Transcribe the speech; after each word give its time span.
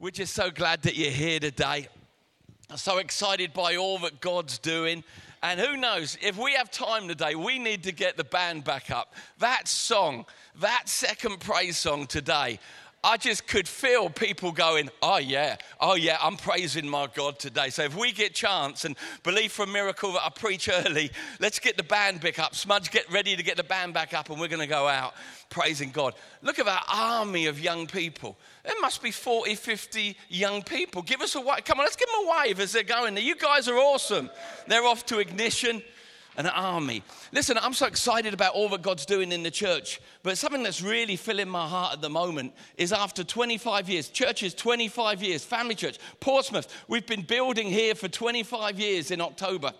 We're 0.00 0.10
just 0.10 0.32
so 0.32 0.52
glad 0.52 0.82
that 0.82 0.94
you're 0.94 1.10
here 1.10 1.40
today. 1.40 1.88
I'm 2.70 2.76
So 2.76 2.98
excited 2.98 3.52
by 3.52 3.74
all 3.74 3.98
that 4.00 4.20
God's 4.20 4.56
doing. 4.58 5.02
And 5.42 5.58
who 5.58 5.76
knows, 5.76 6.16
if 6.22 6.38
we 6.38 6.52
have 6.54 6.70
time 6.70 7.08
today, 7.08 7.34
we 7.34 7.58
need 7.58 7.82
to 7.82 7.90
get 7.90 8.16
the 8.16 8.22
band 8.22 8.62
back 8.62 8.92
up. 8.92 9.16
That 9.40 9.66
song, 9.66 10.24
that 10.60 10.88
second 10.88 11.40
praise 11.40 11.78
song 11.78 12.06
today, 12.06 12.60
I 13.04 13.16
just 13.16 13.46
could 13.46 13.68
feel 13.68 14.10
people 14.10 14.50
going, 14.50 14.90
oh 15.02 15.18
yeah, 15.18 15.56
oh 15.80 15.94
yeah, 15.94 16.18
I'm 16.20 16.36
praising 16.36 16.88
my 16.88 17.06
God 17.14 17.38
today. 17.38 17.70
So 17.70 17.84
if 17.84 17.96
we 17.96 18.10
get 18.10 18.34
chance 18.34 18.84
and 18.84 18.96
believe 19.22 19.52
for 19.52 19.62
a 19.62 19.68
miracle 19.68 20.12
that 20.14 20.24
I 20.24 20.30
preach 20.30 20.68
early, 20.68 21.12
let's 21.38 21.60
get 21.60 21.76
the 21.76 21.84
band 21.84 22.20
back 22.20 22.40
up. 22.40 22.56
Smudge, 22.56 22.90
get 22.90 23.10
ready 23.12 23.36
to 23.36 23.42
get 23.44 23.56
the 23.56 23.62
band 23.62 23.94
back 23.94 24.14
up 24.14 24.30
and 24.30 24.40
we're 24.40 24.48
going 24.48 24.60
to 24.60 24.66
go 24.66 24.88
out 24.88 25.14
praising 25.48 25.90
God. 25.90 26.14
Look 26.42 26.58
at 26.58 26.66
that 26.66 26.84
army 26.88 27.46
of 27.46 27.60
young 27.60 27.86
people. 27.86 28.36
There 28.64 28.80
must 28.80 29.00
be 29.00 29.12
40, 29.12 29.54
50 29.54 30.16
young 30.28 30.62
people. 30.62 31.02
Give 31.02 31.20
us 31.20 31.36
a 31.36 31.40
wave. 31.40 31.64
Come 31.64 31.78
on, 31.78 31.84
let's 31.84 31.96
give 31.96 32.08
them 32.08 32.26
a 32.26 32.42
wave 32.42 32.58
as 32.58 32.72
they're 32.72 32.82
going 32.82 33.14
there. 33.14 33.22
You 33.22 33.36
guys 33.36 33.68
are 33.68 33.76
awesome. 33.76 34.28
They're 34.66 34.84
off 34.84 35.06
to 35.06 35.20
ignition 35.20 35.82
an 36.38 36.46
army. 36.46 37.02
Listen, 37.32 37.58
I'm 37.60 37.74
so 37.74 37.86
excited 37.86 38.32
about 38.32 38.54
all 38.54 38.68
that 38.68 38.80
God's 38.80 39.04
doing 39.04 39.32
in 39.32 39.42
the 39.42 39.50
church, 39.50 40.00
but 40.22 40.38
something 40.38 40.62
that's 40.62 40.80
really 40.80 41.16
filling 41.16 41.48
my 41.48 41.66
heart 41.66 41.94
at 41.94 42.00
the 42.00 42.08
moment 42.08 42.54
is 42.76 42.92
after 42.92 43.24
25 43.24 43.88
years, 43.88 44.08
churches 44.08 44.54
25 44.54 45.20
years, 45.20 45.44
family 45.44 45.74
church, 45.74 45.98
Portsmouth, 46.20 46.72
we've 46.86 47.06
been 47.06 47.22
building 47.22 47.66
here 47.66 47.96
for 47.96 48.06
25 48.06 48.78
years 48.78 49.10
in 49.10 49.20
October. 49.20 49.72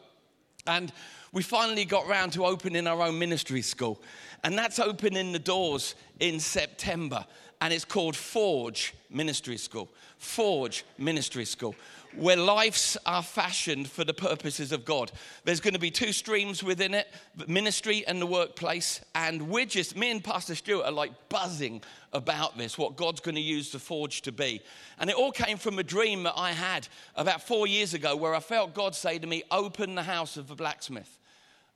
And 0.66 0.92
we 1.32 1.42
finally 1.42 1.84
got 1.84 2.08
round 2.08 2.32
to 2.32 2.44
opening 2.44 2.88
our 2.88 3.02
own 3.02 3.18
ministry 3.20 3.62
school. 3.62 4.02
And 4.42 4.58
that's 4.58 4.80
opening 4.80 5.30
the 5.30 5.38
doors 5.38 5.94
in 6.18 6.40
September. 6.40 7.24
And 7.60 7.72
it's 7.72 7.84
called 7.84 8.16
Forge 8.16 8.94
Ministry 9.10 9.58
School. 9.58 9.88
Forge 10.18 10.84
Ministry 10.98 11.44
School 11.44 11.76
where 12.16 12.36
lives 12.36 12.96
are 13.06 13.22
fashioned 13.22 13.88
for 13.88 14.04
the 14.04 14.14
purposes 14.14 14.72
of 14.72 14.84
God. 14.84 15.12
There's 15.44 15.60
going 15.60 15.74
to 15.74 15.80
be 15.80 15.90
two 15.90 16.12
streams 16.12 16.62
within 16.62 16.94
it 16.94 17.08
ministry 17.46 18.04
and 18.06 18.20
the 18.20 18.26
workplace. 18.26 19.00
And 19.14 19.48
we're 19.48 19.66
just, 19.66 19.96
me 19.96 20.10
and 20.10 20.22
Pastor 20.22 20.54
Stuart 20.54 20.84
are 20.84 20.92
like 20.92 21.12
buzzing 21.28 21.82
about 22.12 22.56
this, 22.56 22.78
what 22.78 22.96
God's 22.96 23.20
going 23.20 23.34
to 23.34 23.40
use 23.40 23.72
the 23.72 23.78
forge 23.78 24.22
to 24.22 24.32
be. 24.32 24.60
And 24.98 25.10
it 25.10 25.16
all 25.16 25.32
came 25.32 25.58
from 25.58 25.78
a 25.78 25.82
dream 25.82 26.22
that 26.24 26.34
I 26.36 26.52
had 26.52 26.88
about 27.14 27.42
four 27.42 27.66
years 27.66 27.94
ago 27.94 28.16
where 28.16 28.34
I 28.34 28.40
felt 28.40 28.74
God 28.74 28.94
say 28.94 29.18
to 29.18 29.26
me, 29.26 29.42
Open 29.50 29.94
the 29.94 30.02
house 30.02 30.36
of 30.36 30.48
the 30.48 30.54
blacksmith 30.54 31.18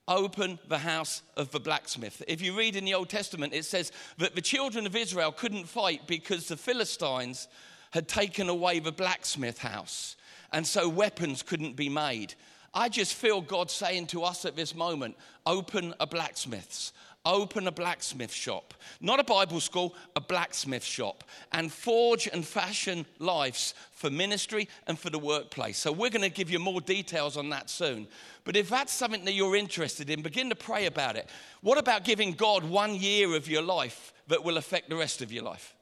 open 0.09 0.59
the 0.69 0.79
house 0.79 1.23
of 1.37 1.53
the 1.53 1.61
blacksmith. 1.61 2.23
If 2.27 2.43
you 2.43 2.59
read 2.59 2.75
in 2.75 2.85
the 2.85 2.95
Old 2.95 3.09
Testament, 3.09 3.55
it 3.55 3.65
says 3.65 3.93
that 4.19 4.35
the 4.35 4.41
children 4.41 4.85
of 4.85 4.97
Israel 4.97 5.31
couldn't 5.31 5.69
fight 5.69 6.07
because 6.09 6.49
the 6.49 6.57
Philistines 6.57 7.47
had 7.93 8.09
taken 8.09 8.49
away 8.49 8.81
the 8.81 8.93
blacksmith 8.93 9.59
house 9.59 10.17
and 10.53 10.67
so 10.67 10.89
weapons 10.89 11.43
couldn't 11.43 11.77
be 11.77 11.89
made. 11.89 12.35
I 12.75 12.89
just 12.89 13.15
feel 13.15 13.41
God 13.41 13.71
saying 13.71 14.07
to 14.09 14.25
us 14.25 14.45
at 14.45 14.57
this 14.57 14.75
moment 14.75 15.17
open 15.45 15.95
a 16.01 16.07
blacksmith's, 16.07 16.93
open 17.25 17.67
a 17.67 17.73
blacksmith 17.73 18.33
shop. 18.33 18.73
Not 19.01 19.21
a 19.21 19.25
Bible 19.25 19.61
school, 19.61 19.95
a 20.17 20.21
blacksmith 20.21 20.85
shop. 20.85 21.25
And 21.53 21.71
forge 21.71 22.29
and 22.33 22.47
fashion 22.47 23.05
lives 23.19 23.75
for 23.93 24.09
ministry 24.09 24.69
and 24.87 24.99
for 24.99 25.11
the 25.11 25.19
workplace. 25.19 25.79
So 25.79 25.93
we're 25.93 26.11
going 26.11 26.23
to 26.23 26.31
give 26.31 26.51
you 26.51 26.59
more 26.59 26.81
details 26.81 27.37
on 27.37 27.51
that 27.51 27.69
soon. 27.69 28.09
But 28.45 28.57
if 28.57 28.71
that's 28.71 28.93
something 28.93 29.25
that 29.27 29.35
you're 29.35 29.57
interested 29.57 30.09
in, 30.09 30.23
begin 30.23 30.49
to 30.49 30.57
pray 30.57 30.87
about 30.87 31.17
it. 31.17 31.29
What 31.61 31.79
about 31.79 32.05
giving 32.05 32.33
God 32.33 32.65
one 32.65 32.95
year 32.95 33.37
of 33.37 33.49
your 33.49 33.63
life 33.63 34.15
that 34.29 34.43
will 34.43 34.57
affect 34.57 34.89
the 34.89 34.97
rest 34.97 35.21
of 35.21 35.31
your 35.31 35.45
life? 35.45 35.75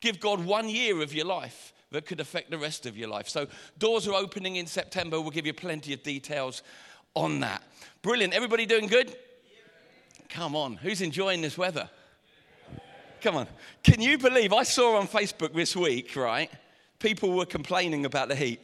Give 0.00 0.20
God 0.20 0.44
one 0.44 0.68
year 0.68 1.02
of 1.02 1.12
your 1.12 1.26
life 1.26 1.74
that 1.90 2.06
could 2.06 2.20
affect 2.20 2.50
the 2.50 2.58
rest 2.58 2.86
of 2.86 2.96
your 2.96 3.08
life. 3.08 3.28
So, 3.28 3.46
doors 3.78 4.06
are 4.06 4.14
opening 4.14 4.56
in 4.56 4.66
September. 4.66 5.20
We'll 5.20 5.30
give 5.30 5.46
you 5.46 5.54
plenty 5.54 5.92
of 5.92 6.02
details 6.02 6.62
on 7.14 7.40
that. 7.40 7.62
Brilliant. 8.02 8.32
Everybody 8.32 8.66
doing 8.66 8.86
good? 8.86 9.16
Come 10.28 10.54
on. 10.54 10.76
Who's 10.76 11.02
enjoying 11.02 11.42
this 11.42 11.58
weather? 11.58 11.90
Come 13.20 13.36
on. 13.36 13.48
Can 13.82 14.00
you 14.00 14.16
believe 14.16 14.52
I 14.52 14.62
saw 14.62 14.96
on 14.96 15.08
Facebook 15.08 15.52
this 15.52 15.76
week, 15.76 16.16
right? 16.16 16.50
People 16.98 17.36
were 17.36 17.46
complaining 17.46 18.04
about 18.04 18.28
the 18.28 18.34
heat. 18.34 18.60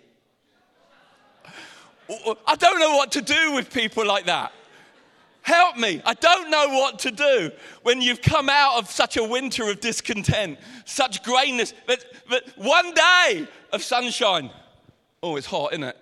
I 2.09 2.55
don't 2.55 2.79
know 2.79 2.97
what 2.97 3.13
to 3.13 3.21
do 3.21 3.53
with 3.53 3.73
people 3.73 4.07
like 4.07 4.27
that. 4.27 4.53
Help 5.47 5.77
me. 5.77 6.03
I 6.05 6.15
don't 6.15 6.51
know 6.51 6.71
what 6.71 6.99
to 6.99 7.13
do 7.13 7.53
when 7.85 8.03
you've 8.03 8.21
come 8.21 8.49
out 8.49 8.79
of 8.79 8.91
such 8.91 9.17
a 9.17 9.23
winter 9.23 9.71
of 9.71 9.79
discontent, 9.79 10.59
such 10.87 11.23
grayness, 11.23 11.73
but, 11.87 12.05
but 12.29 12.43
one 12.57 12.93
day 12.93 13.47
of 13.73 13.81
sunshine. 13.81 14.51
Oh, 15.23 15.37
it's 15.37 15.47
hot, 15.47 15.73
isn't 15.73 15.85
it? 15.85 15.97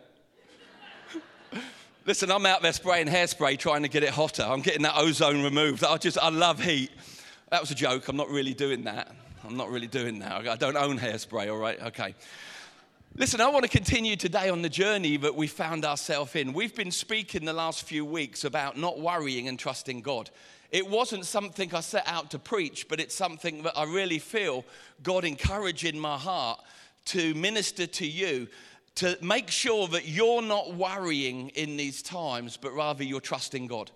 Listen, 2.07 2.31
I'm 2.31 2.47
out 2.47 2.63
there 2.63 2.73
spraying 2.73 3.07
hairspray 3.07 3.59
trying 3.59 3.83
to 3.83 3.89
get 3.89 4.03
it 4.03 4.09
hotter. 4.09 4.45
I'm 4.45 4.63
getting 4.63 4.81
that 4.85 4.97
ozone 4.97 5.43
removed. 5.43 5.85
I 5.85 5.99
just, 5.99 6.17
I 6.17 6.31
love 6.31 6.59
heat. 6.59 6.91
That 7.51 7.61
was 7.61 7.71
a 7.71 7.75
joke. 7.75 8.09
I'm 8.09 8.17
not 8.17 8.31
really 8.31 8.55
doing 8.55 8.85
that. 8.85 9.15
I'm 9.47 9.59
not 9.59 9.69
really 9.69 9.89
doing 9.89 10.21
that. 10.21 10.49
I 10.49 10.57
don't 10.57 10.79
own 10.79 10.99
hairspray, 10.99 11.53
all 11.53 11.59
right? 11.59 11.79
Okay. 11.83 12.15
Listen, 13.17 13.41
I 13.41 13.49
want 13.49 13.63
to 13.63 13.71
continue 13.71 14.17
today 14.17 14.49
on 14.49 14.63
the 14.63 14.69
journey 14.69 15.17
that 15.19 15.37
we 15.37 15.47
found 15.47 15.85
ourselves 15.85 16.35
in. 16.35 16.53
We've 16.53 16.75
been 16.75 16.91
speaking 16.91 17.45
the 17.45 17.53
last 17.53 17.85
few 17.85 18.05
weeks 18.05 18.43
about 18.43 18.77
not 18.77 18.99
worrying 18.99 19.47
and 19.47 19.57
trusting 19.57 20.01
God. 20.01 20.31
It 20.73 20.91
wasn't 20.91 21.25
something 21.25 21.73
I 21.73 21.79
set 21.79 22.09
out 22.09 22.33
to 22.33 22.41
preach, 22.41 22.89
but 22.89 22.99
it's 22.99 23.15
something 23.15 23.63
that 23.63 23.79
I 23.79 23.85
really 23.85 24.19
feel 24.19 24.65
God 25.05 25.25
encouraging 25.25 25.97
my 25.97 26.19
heart 26.19 26.59
to 27.05 27.35
minister 27.35 27.87
to 27.87 28.05
you 28.05 28.49
to 28.97 29.17
make 29.23 29.49
sure 29.49 29.87
that 29.89 30.09
you're 30.09 30.43
not 30.43 30.75
worrying 30.75 31.51
in 31.51 31.77
these 31.77 32.03
times, 32.03 32.57
but 32.57 32.73
rather 32.73 33.05
you're 33.05 33.21
trusting 33.21 33.69
God. 33.69 33.93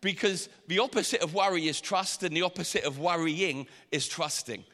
Because 0.00 0.48
the 0.68 0.78
opposite 0.78 1.20
of 1.20 1.34
worry 1.34 1.68
is 1.68 1.82
trust, 1.82 2.22
and 2.22 2.34
the 2.34 2.42
opposite 2.42 2.84
of 2.84 2.98
worrying 2.98 3.66
is 3.90 4.08
trusting. 4.08 4.64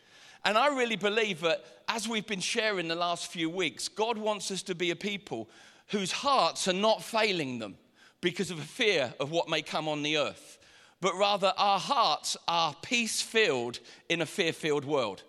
And 0.44 0.56
I 0.56 0.68
really 0.68 0.96
believe 0.96 1.40
that 1.40 1.64
as 1.88 2.08
we've 2.08 2.26
been 2.26 2.40
sharing 2.40 2.88
the 2.88 2.94
last 2.94 3.30
few 3.30 3.50
weeks, 3.50 3.88
God 3.88 4.18
wants 4.18 4.50
us 4.50 4.62
to 4.64 4.74
be 4.74 4.90
a 4.90 4.96
people 4.96 5.48
whose 5.88 6.12
hearts 6.12 6.68
are 6.68 6.74
not 6.74 7.02
failing 7.02 7.58
them 7.58 7.76
because 8.20 8.50
of 8.50 8.58
a 8.58 8.62
fear 8.62 9.12
of 9.20 9.30
what 9.30 9.48
may 9.48 9.62
come 9.62 9.88
on 9.88 10.02
the 10.02 10.18
earth, 10.18 10.58
but 11.00 11.14
rather 11.16 11.52
our 11.56 11.78
hearts 11.78 12.36
are 12.46 12.74
peace 12.82 13.22
filled 13.22 13.80
in 14.08 14.20
a 14.20 14.26
fear 14.26 14.52
filled 14.52 14.84
world. 14.84 15.22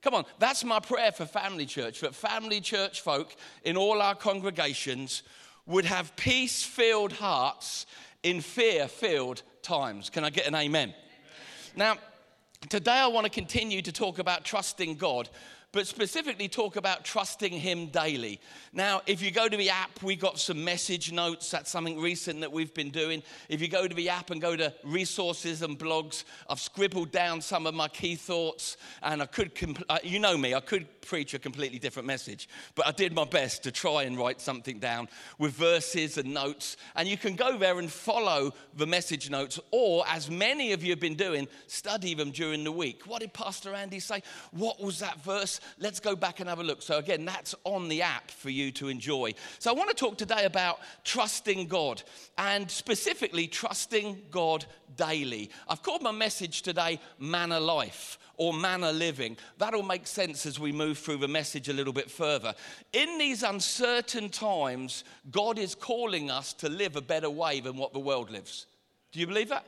Come 0.00 0.14
on, 0.14 0.24
that's 0.38 0.62
my 0.62 0.78
prayer 0.78 1.10
for 1.10 1.26
Family 1.26 1.66
Church, 1.66 2.00
that 2.00 2.14
Family 2.14 2.60
Church 2.60 3.00
folk 3.00 3.34
in 3.64 3.76
all 3.76 4.00
our 4.00 4.14
congregations 4.14 5.22
would 5.66 5.84
have 5.84 6.14
peace 6.16 6.62
filled 6.62 7.12
hearts 7.12 7.86
in 8.22 8.40
fear 8.40 8.86
filled 8.86 9.42
times. 9.62 10.08
Can 10.08 10.24
I 10.24 10.30
get 10.30 10.46
an 10.46 10.54
amen? 10.54 10.88
amen? 10.88 10.94
Now, 11.76 11.96
Today, 12.66 12.90
I 12.90 13.06
want 13.06 13.24
to 13.24 13.30
continue 13.30 13.80
to 13.80 13.92
talk 13.92 14.18
about 14.18 14.44
trusting 14.44 14.96
God, 14.96 15.30
but 15.70 15.86
specifically 15.86 16.48
talk 16.48 16.74
about 16.74 17.04
trusting 17.04 17.52
Him 17.52 17.86
daily. 17.86 18.40
Now, 18.72 19.00
if 19.06 19.22
you 19.22 19.30
go 19.30 19.48
to 19.48 19.56
the 19.56 19.70
app, 19.70 20.02
we 20.02 20.16
got 20.16 20.40
some 20.40 20.64
message 20.64 21.12
notes. 21.12 21.52
That's 21.52 21.70
something 21.70 22.00
recent 22.00 22.40
that 22.40 22.50
we've 22.50 22.74
been 22.74 22.90
doing. 22.90 23.22
If 23.48 23.62
you 23.62 23.68
go 23.68 23.86
to 23.86 23.94
the 23.94 24.08
app 24.08 24.30
and 24.30 24.40
go 24.40 24.56
to 24.56 24.74
resources 24.82 25.62
and 25.62 25.78
blogs, 25.78 26.24
I've 26.50 26.60
scribbled 26.60 27.12
down 27.12 27.40
some 27.40 27.64
of 27.64 27.74
my 27.74 27.88
key 27.88 28.16
thoughts, 28.16 28.76
and 29.02 29.22
I 29.22 29.26
could, 29.26 29.54
compl- 29.54 29.84
uh, 29.88 29.98
you 30.02 30.18
know 30.18 30.36
me, 30.36 30.52
I 30.52 30.60
could 30.60 30.97
preach 31.08 31.32
a 31.32 31.38
completely 31.38 31.78
different 31.78 32.06
message, 32.06 32.48
but 32.74 32.86
I 32.86 32.92
did 32.92 33.14
my 33.14 33.24
best 33.24 33.62
to 33.62 33.72
try 33.72 34.02
and 34.02 34.18
write 34.18 34.42
something 34.42 34.78
down 34.78 35.08
with 35.38 35.54
verses 35.54 36.18
and 36.18 36.34
notes. 36.34 36.76
And 36.94 37.08
you 37.08 37.16
can 37.16 37.34
go 37.34 37.56
there 37.56 37.78
and 37.78 37.90
follow 37.90 38.52
the 38.76 38.86
message 38.86 39.30
notes, 39.30 39.58
or 39.70 40.04
as 40.06 40.30
many 40.30 40.72
of 40.72 40.84
you 40.84 40.90
have 40.90 41.00
been 41.00 41.14
doing, 41.14 41.48
study 41.66 42.12
them 42.12 42.30
during 42.30 42.62
the 42.62 42.70
week. 42.70 43.06
What 43.06 43.20
did 43.20 43.32
Pastor 43.32 43.74
Andy 43.74 44.00
say? 44.00 44.22
What 44.52 44.82
was 44.82 45.00
that 45.00 45.24
verse? 45.24 45.60
Let's 45.78 45.98
go 45.98 46.14
back 46.14 46.40
and 46.40 46.48
have 46.48 46.60
a 46.60 46.62
look. 46.62 46.82
So, 46.82 46.98
again, 46.98 47.24
that's 47.24 47.54
on 47.64 47.88
the 47.88 48.02
app 48.02 48.30
for 48.30 48.50
you 48.50 48.70
to 48.72 48.88
enjoy. 48.88 49.32
So, 49.58 49.70
I 49.70 49.74
want 49.74 49.88
to 49.88 49.96
talk 49.96 50.18
today 50.18 50.44
about 50.44 50.80
trusting 51.04 51.68
God 51.68 52.02
and 52.36 52.70
specifically 52.70 53.46
trusting 53.46 54.24
God 54.30 54.66
daily. 54.96 55.50
I've 55.68 55.82
called 55.82 56.02
my 56.02 56.12
message 56.12 56.60
today 56.60 57.00
Manna 57.18 57.60
Life 57.60 58.18
or 58.38 58.54
manna 58.54 58.90
living. 58.92 59.36
That'll 59.58 59.82
make 59.82 60.06
sense 60.06 60.46
as 60.46 60.58
we 60.58 60.72
move 60.72 60.96
through 60.96 61.18
the 61.18 61.28
message 61.28 61.68
a 61.68 61.72
little 61.74 61.92
bit 61.92 62.10
further. 62.10 62.54
In 62.92 63.18
these 63.18 63.42
uncertain 63.42 64.30
times, 64.30 65.04
God 65.30 65.58
is 65.58 65.74
calling 65.74 66.30
us 66.30 66.54
to 66.54 66.68
live 66.68 66.96
a 66.96 67.02
better 67.02 67.28
way 67.28 67.60
than 67.60 67.76
what 67.76 67.92
the 67.92 67.98
world 67.98 68.30
lives. 68.30 68.66
Do 69.12 69.20
you 69.20 69.26
believe 69.26 69.50
that? 69.50 69.66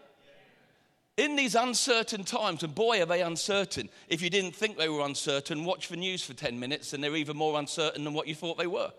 In 1.16 1.36
these 1.36 1.54
uncertain 1.54 2.24
times, 2.24 2.62
and 2.62 2.74
boy, 2.74 3.02
are 3.02 3.06
they 3.06 3.20
uncertain. 3.20 3.90
If 4.08 4.22
you 4.22 4.30
didn't 4.30 4.56
think 4.56 4.78
they 4.78 4.88
were 4.88 5.04
uncertain, 5.04 5.64
watch 5.64 5.88
the 5.88 5.96
news 5.96 6.24
for 6.24 6.32
10 6.32 6.58
minutes 6.58 6.94
and 6.94 7.04
they're 7.04 7.16
even 7.16 7.36
more 7.36 7.58
uncertain 7.58 8.04
than 8.04 8.14
what 8.14 8.26
you 8.26 8.34
thought 8.34 8.56
they 8.56 8.66
were. 8.66 8.90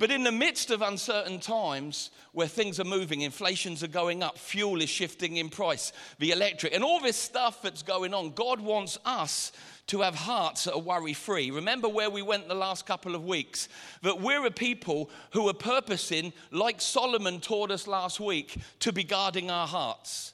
But 0.00 0.10
in 0.10 0.24
the 0.24 0.32
midst 0.32 0.70
of 0.70 0.80
uncertain 0.80 1.40
times 1.40 2.10
where 2.32 2.48
things 2.48 2.80
are 2.80 2.84
moving, 2.84 3.20
inflations 3.20 3.84
are 3.84 3.88
going 3.88 4.22
up, 4.22 4.38
fuel 4.38 4.80
is 4.80 4.88
shifting 4.88 5.36
in 5.36 5.50
price, 5.50 5.92
the 6.18 6.30
electric, 6.30 6.74
and 6.74 6.82
all 6.82 7.00
this 7.00 7.18
stuff 7.18 7.60
that's 7.60 7.82
going 7.82 8.14
on, 8.14 8.30
God 8.30 8.62
wants 8.62 8.96
us 9.04 9.52
to 9.88 10.00
have 10.00 10.14
hearts 10.14 10.64
that 10.64 10.72
are 10.72 10.80
worry 10.80 11.12
free. 11.12 11.50
Remember 11.50 11.86
where 11.86 12.08
we 12.08 12.22
went 12.22 12.48
the 12.48 12.54
last 12.54 12.86
couple 12.86 13.14
of 13.14 13.26
weeks? 13.26 13.68
That 14.00 14.22
we're 14.22 14.46
a 14.46 14.50
people 14.50 15.10
who 15.32 15.46
are 15.50 15.54
purposing, 15.54 16.32
like 16.50 16.80
Solomon 16.80 17.38
taught 17.38 17.70
us 17.70 17.86
last 17.86 18.20
week, 18.20 18.56
to 18.78 18.94
be 18.94 19.04
guarding 19.04 19.50
our 19.50 19.66
hearts. 19.66 20.32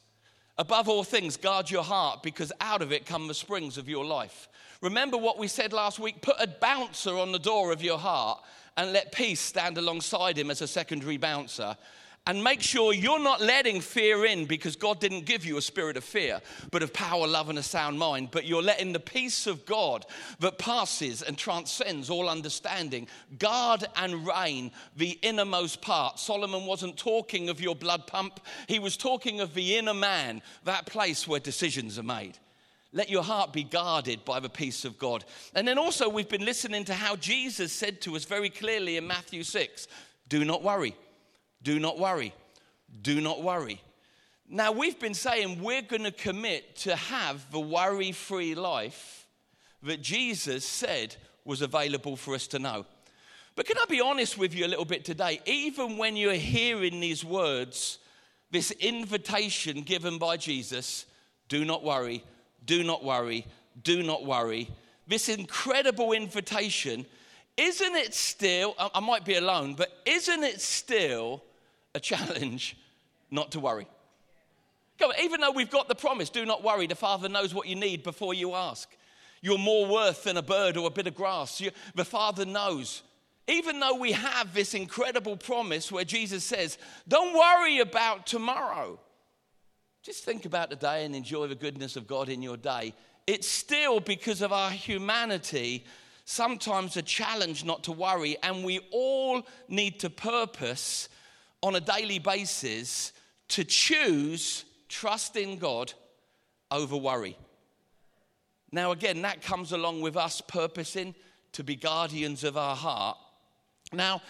Above 0.58 0.88
all 0.88 1.02
things, 1.02 1.36
guard 1.36 1.72
your 1.72 1.82
heart 1.82 2.22
because 2.22 2.52
out 2.60 2.82
of 2.82 2.92
it 2.92 3.04
come 3.04 3.26
the 3.26 3.34
springs 3.34 3.78
of 3.78 3.88
your 3.88 4.04
life. 4.04 4.48
Remember 4.80 5.16
what 5.16 5.40
we 5.40 5.48
said 5.48 5.72
last 5.72 5.98
week? 5.98 6.22
Put 6.22 6.36
a 6.38 6.46
bouncer 6.46 7.18
on 7.18 7.32
the 7.32 7.38
door 7.40 7.72
of 7.72 7.82
your 7.82 7.98
heart 7.98 8.38
and 8.76 8.92
let 8.92 9.12
peace 9.12 9.40
stand 9.40 9.78
alongside 9.78 10.38
him 10.38 10.50
as 10.50 10.60
a 10.62 10.68
secondary 10.68 11.16
bouncer 11.16 11.76
and 12.26 12.42
make 12.42 12.60
sure 12.60 12.92
you're 12.92 13.20
not 13.20 13.40
letting 13.40 13.80
fear 13.80 14.24
in 14.26 14.46
because 14.46 14.74
God 14.74 14.98
didn't 14.98 15.26
give 15.26 15.44
you 15.44 15.58
a 15.58 15.62
spirit 15.62 15.96
of 15.96 16.02
fear, 16.02 16.40
but 16.72 16.82
of 16.82 16.92
power, 16.92 17.26
love, 17.26 17.48
and 17.48 17.58
a 17.58 17.62
sound 17.62 17.98
mind. 17.98 18.30
But 18.32 18.46
you're 18.46 18.62
letting 18.62 18.92
the 18.92 19.00
peace 19.00 19.46
of 19.46 19.64
God 19.64 20.04
that 20.40 20.58
passes 20.58 21.22
and 21.22 21.38
transcends 21.38 22.10
all 22.10 22.28
understanding 22.28 23.06
guard 23.38 23.86
and 23.94 24.26
reign 24.26 24.72
the 24.96 25.18
innermost 25.22 25.80
part. 25.80 26.18
Solomon 26.18 26.66
wasn't 26.66 26.96
talking 26.96 27.48
of 27.48 27.60
your 27.60 27.76
blood 27.76 28.08
pump, 28.08 28.40
he 28.66 28.80
was 28.80 28.96
talking 28.96 29.40
of 29.40 29.54
the 29.54 29.76
inner 29.76 29.94
man, 29.94 30.42
that 30.64 30.86
place 30.86 31.28
where 31.28 31.40
decisions 31.40 31.96
are 31.96 32.02
made. 32.02 32.38
Let 32.96 33.10
your 33.10 33.22
heart 33.22 33.52
be 33.52 33.62
guarded 33.62 34.24
by 34.24 34.40
the 34.40 34.48
peace 34.48 34.86
of 34.86 34.98
God. 34.98 35.26
And 35.54 35.68
then 35.68 35.76
also, 35.76 36.08
we've 36.08 36.30
been 36.30 36.46
listening 36.46 36.86
to 36.86 36.94
how 36.94 37.14
Jesus 37.16 37.70
said 37.70 38.00
to 38.00 38.16
us 38.16 38.24
very 38.24 38.48
clearly 38.48 38.96
in 38.96 39.06
Matthew 39.06 39.42
6 39.42 39.86
do 40.30 40.46
not 40.46 40.62
worry. 40.62 40.96
Do 41.62 41.78
not 41.78 41.98
worry. 41.98 42.32
Do 43.02 43.20
not 43.20 43.42
worry. 43.42 43.82
Now, 44.48 44.72
we've 44.72 44.98
been 44.98 45.12
saying 45.12 45.62
we're 45.62 45.82
going 45.82 46.04
to 46.04 46.10
commit 46.10 46.74
to 46.76 46.96
have 46.96 47.50
the 47.50 47.60
worry 47.60 48.12
free 48.12 48.54
life 48.54 49.26
that 49.82 50.00
Jesus 50.00 50.64
said 50.64 51.16
was 51.44 51.60
available 51.60 52.16
for 52.16 52.34
us 52.34 52.46
to 52.46 52.58
know. 52.58 52.86
But 53.56 53.66
can 53.66 53.76
I 53.76 53.84
be 53.90 54.00
honest 54.00 54.38
with 54.38 54.54
you 54.54 54.64
a 54.64 54.68
little 54.68 54.86
bit 54.86 55.04
today? 55.04 55.42
Even 55.44 55.98
when 55.98 56.16
you're 56.16 56.32
hearing 56.32 57.00
these 57.00 57.26
words, 57.26 57.98
this 58.50 58.70
invitation 58.70 59.82
given 59.82 60.16
by 60.16 60.38
Jesus, 60.38 61.04
do 61.50 61.62
not 61.66 61.84
worry, 61.84 62.24
do 62.64 62.82
not 62.82 63.04
worry, 63.04 63.46
do 63.82 64.02
not 64.02 64.24
worry, 64.24 64.68
this 65.06 65.28
incredible 65.28 66.12
invitation, 66.12 67.06
isn't 67.56 67.94
it 67.94 68.14
still, 68.14 68.74
I 68.78 69.00
might 69.00 69.24
be 69.24 69.34
alone, 69.34 69.74
but 69.74 69.90
isn't 70.04 70.42
it 70.42 70.60
still 70.60 71.42
a 71.94 72.00
challenge 72.00 72.76
not 73.30 73.50
to 73.52 73.60
worry. 73.60 73.86
Even 75.22 75.40
though 75.40 75.50
we've 75.50 75.70
got 75.70 75.88
the 75.88 75.94
promise, 75.94 76.30
do 76.30 76.46
not 76.46 76.62
worry, 76.62 76.86
the 76.86 76.94
Father 76.94 77.28
knows 77.28 77.52
what 77.52 77.66
you 77.66 77.74
need 77.74 78.02
before 78.02 78.32
you 78.34 78.54
ask. 78.54 78.88
You're 79.42 79.58
more 79.58 79.86
worth 79.86 80.24
than 80.24 80.36
a 80.36 80.42
bird 80.42 80.76
or 80.76 80.86
a 80.86 80.90
bit 80.90 81.06
of 81.06 81.14
grass. 81.14 81.60
You, 81.60 81.70
the 81.94 82.04
Father 82.04 82.46
knows. 82.46 83.02
Even 83.46 83.78
though 83.78 83.96
we 83.96 84.12
have 84.12 84.54
this 84.54 84.74
incredible 84.74 85.36
promise 85.36 85.92
where 85.92 86.04
Jesus 86.04 86.44
says, 86.44 86.78
Don't 87.06 87.36
worry 87.36 87.78
about 87.80 88.26
tomorrow. 88.26 88.98
Just 90.06 90.22
think 90.22 90.44
about 90.44 90.70
the 90.70 90.76
day 90.76 91.04
and 91.04 91.16
enjoy 91.16 91.48
the 91.48 91.56
goodness 91.56 91.96
of 91.96 92.06
God 92.06 92.28
in 92.28 92.40
your 92.40 92.56
day. 92.56 92.94
It's 93.26 93.48
still 93.48 93.98
because 93.98 94.40
of 94.40 94.52
our 94.52 94.70
humanity, 94.70 95.84
sometimes 96.24 96.96
a 96.96 97.02
challenge 97.02 97.64
not 97.64 97.82
to 97.82 97.90
worry, 97.92 98.36
and 98.44 98.64
we 98.64 98.78
all 98.92 99.44
need 99.66 99.98
to 99.98 100.08
purpose 100.08 101.08
on 101.60 101.74
a 101.74 101.80
daily 101.80 102.20
basis 102.20 103.12
to 103.48 103.64
choose 103.64 104.64
trust 104.88 105.34
in 105.34 105.58
God 105.58 105.92
over 106.70 106.96
worry. 106.96 107.36
Now, 108.70 108.92
again, 108.92 109.22
that 109.22 109.42
comes 109.42 109.72
along 109.72 110.02
with 110.02 110.16
us 110.16 110.40
purposing 110.40 111.16
to 111.50 111.64
be 111.64 111.74
guardians 111.74 112.44
of 112.44 112.56
our 112.56 112.76
heart. 112.76 113.18
Now, 113.92 114.22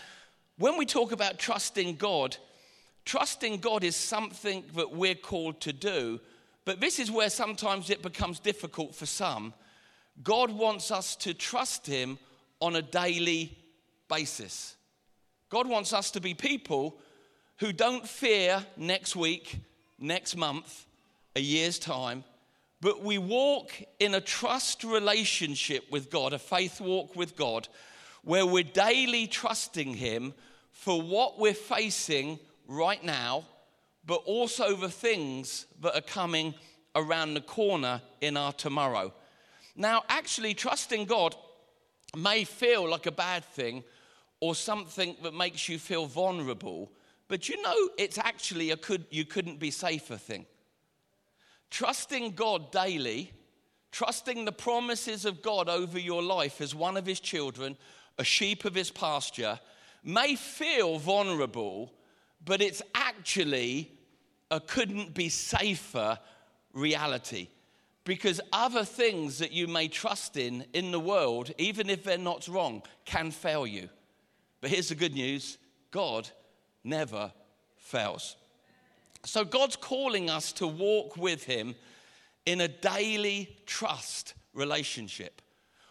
when 0.57 0.79
we 0.79 0.87
talk 0.87 1.13
about 1.13 1.39
trusting 1.39 1.97
God, 1.97 2.39
trusting 3.07 3.59
God 3.59 3.85
is 3.85 3.97
something 3.97 4.65
that 4.75 4.91
we're 4.91 5.15
called 5.15 5.61
to 5.63 5.73
do, 5.73 6.21
but 6.67 6.81
this 6.81 6.99
is 6.99 7.11
where 7.11 7.31
sometimes 7.31 7.89
it 7.89 8.03
becomes 8.03 8.41
difficult 8.41 8.95
for 8.95 9.07
some. 9.07 9.55
God 10.23 10.51
wants 10.51 10.91
us 10.91 11.17
to 11.17 11.33
trust 11.33 11.87
Him 11.87 12.19
on 12.61 12.77
a 12.77 12.83
daily 12.83 13.57
basis. 14.09 14.77
God 15.49 15.69
wants 15.69 15.93
us 15.93 16.11
to 16.11 16.21
be 16.21 16.35
people 16.35 16.99
who 17.59 17.73
don't 17.73 18.07
fear 18.07 18.67
next 18.77 19.15
week, 19.15 19.61
next 19.99 20.37
month, 20.37 20.87
a 21.37 21.41
year's 21.41 21.79
time, 21.79 22.25
but 22.81 23.03
we 23.03 23.19
walk 23.19 23.73
in 24.01 24.15
a 24.15 24.21
trust 24.21 24.85
relationship 24.85 25.91
with 25.91 26.11
God, 26.11 26.33
a 26.33 26.39
faith 26.39 26.81
walk 26.81 27.15
with 27.15 27.37
God, 27.37 27.69
where 28.23 28.45
we're 28.45 28.65
daily 28.65 29.29
trusting 29.29 29.95
Him 29.95 30.35
for 30.73 31.01
what 31.01 31.39
we're 31.39 31.55
facing 31.55 32.41
right 32.67 33.03
now, 33.03 33.45
but 34.05 34.23
also 34.25 34.77
the 34.77 34.89
things 34.89 35.67
that 35.81 35.97
are 35.97 36.01
coming 36.01 36.55
around 36.95 37.35
the 37.35 37.41
corner 37.41 38.01
in 38.21 38.37
our 38.37 38.53
tomorrow. 38.53 39.13
Now, 39.75 40.03
actually, 40.09 40.55
trusting 40.55 41.05
God 41.05 41.35
may 42.17 42.45
feel 42.45 42.89
like 42.89 43.07
a 43.07 43.13
bad 43.13 43.45
thing 43.45 43.85
or 44.41 44.55
something 44.55 45.17
that 45.23 45.35
makes 45.35 45.69
you 45.69 45.79
feel 45.79 46.07
vulnerable, 46.07 46.91
but 47.29 47.49
you 47.49 47.61
know, 47.63 47.91
it's 47.99 48.19
actually 48.19 48.71
a 48.71 48.77
could, 48.77 49.05
you 49.11 49.25
couldn't 49.25 49.59
be 49.59 49.71
safer 49.71 50.17
thing. 50.17 50.47
Trusting 51.71 52.33
God 52.33 52.71
daily, 52.71 53.33
trusting 53.91 54.45
the 54.45 54.53
promises 54.53 55.25
of 55.25 55.43
God 55.43 55.69
over 55.69 55.99
your 55.99 56.23
life 56.23 56.61
as 56.61 56.75
one 56.75 56.97
of 56.97 57.07
his 57.07 57.21
children, 57.21 57.77
a 58.19 58.25
sheep 58.25 58.65
of 58.65 58.75
his 58.75 58.91
pasture, 58.91 59.59
may 60.05 60.37
feel 60.37 60.99
vulnerable, 60.99 61.93
but 62.47 62.63
it's 62.63 62.81
actually 62.95 63.93
a 64.51 64.61
couldn't 64.61 65.13
be 65.13 65.29
safer 65.29 66.19
reality. 66.73 67.49
Because 68.05 68.41
other 68.53 68.85
things 68.85 69.39
that 69.39 69.51
you 69.51 69.67
may 69.67 69.89
trust 69.89 70.37
in 70.37 70.65
in 70.73 70.93
the 70.93 71.01
world, 71.01 71.51
even 71.59 71.91
if 71.91 72.05
they're 72.05 72.17
not 72.17 72.47
wrong, 72.47 72.83
can 73.05 73.33
fail 73.33 73.67
you. 73.67 73.91
But 74.61 74.71
here's 74.71 74.89
the 74.89 74.95
good 74.95 75.13
news 75.13 75.59
God 75.91 76.29
never 76.85 77.33
fails. 77.77 78.37
So 79.25 79.45
God's 79.45 79.75
calling 79.75 80.31
us 80.31 80.53
to 80.53 80.69
walk 80.69 81.17
with 81.17 81.45
Him 81.45 81.75
in 82.47 82.61
a 82.61 82.69
daily 82.69 83.57
trust 83.67 84.35
relationship 84.55 85.43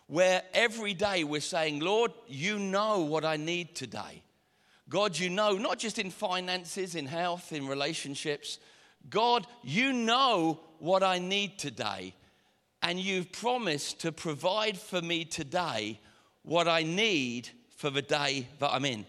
where 0.07 0.43
every 0.53 0.93
day 0.93 1.25
we're 1.25 1.41
saying, 1.41 1.81
Lord, 1.81 2.13
you 2.27 2.59
know 2.59 3.01
what 3.01 3.25
I 3.25 3.35
need 3.35 3.75
today. 3.75 4.23
God, 4.87 5.17
you 5.17 5.29
know, 5.29 5.53
not 5.53 5.79
just 5.79 5.97
in 5.97 6.11
finances, 6.11 6.95
in 6.95 7.07
health, 7.07 7.51
in 7.51 7.67
relationships. 7.67 8.59
God, 9.09 9.47
you 9.63 9.93
know 9.93 10.59
what 10.79 11.03
I 11.03 11.19
need 11.19 11.57
today. 11.57 12.13
And 12.81 12.99
you've 12.99 13.31
promised 13.31 14.01
to 14.01 14.11
provide 14.11 14.77
for 14.77 15.01
me 15.01 15.25
today 15.25 15.99
what 16.43 16.67
I 16.67 16.83
need 16.83 17.49
for 17.77 17.89
the 17.89 18.01
day 18.01 18.47
that 18.59 18.71
I'm 18.71 18.85
in. 18.85 19.05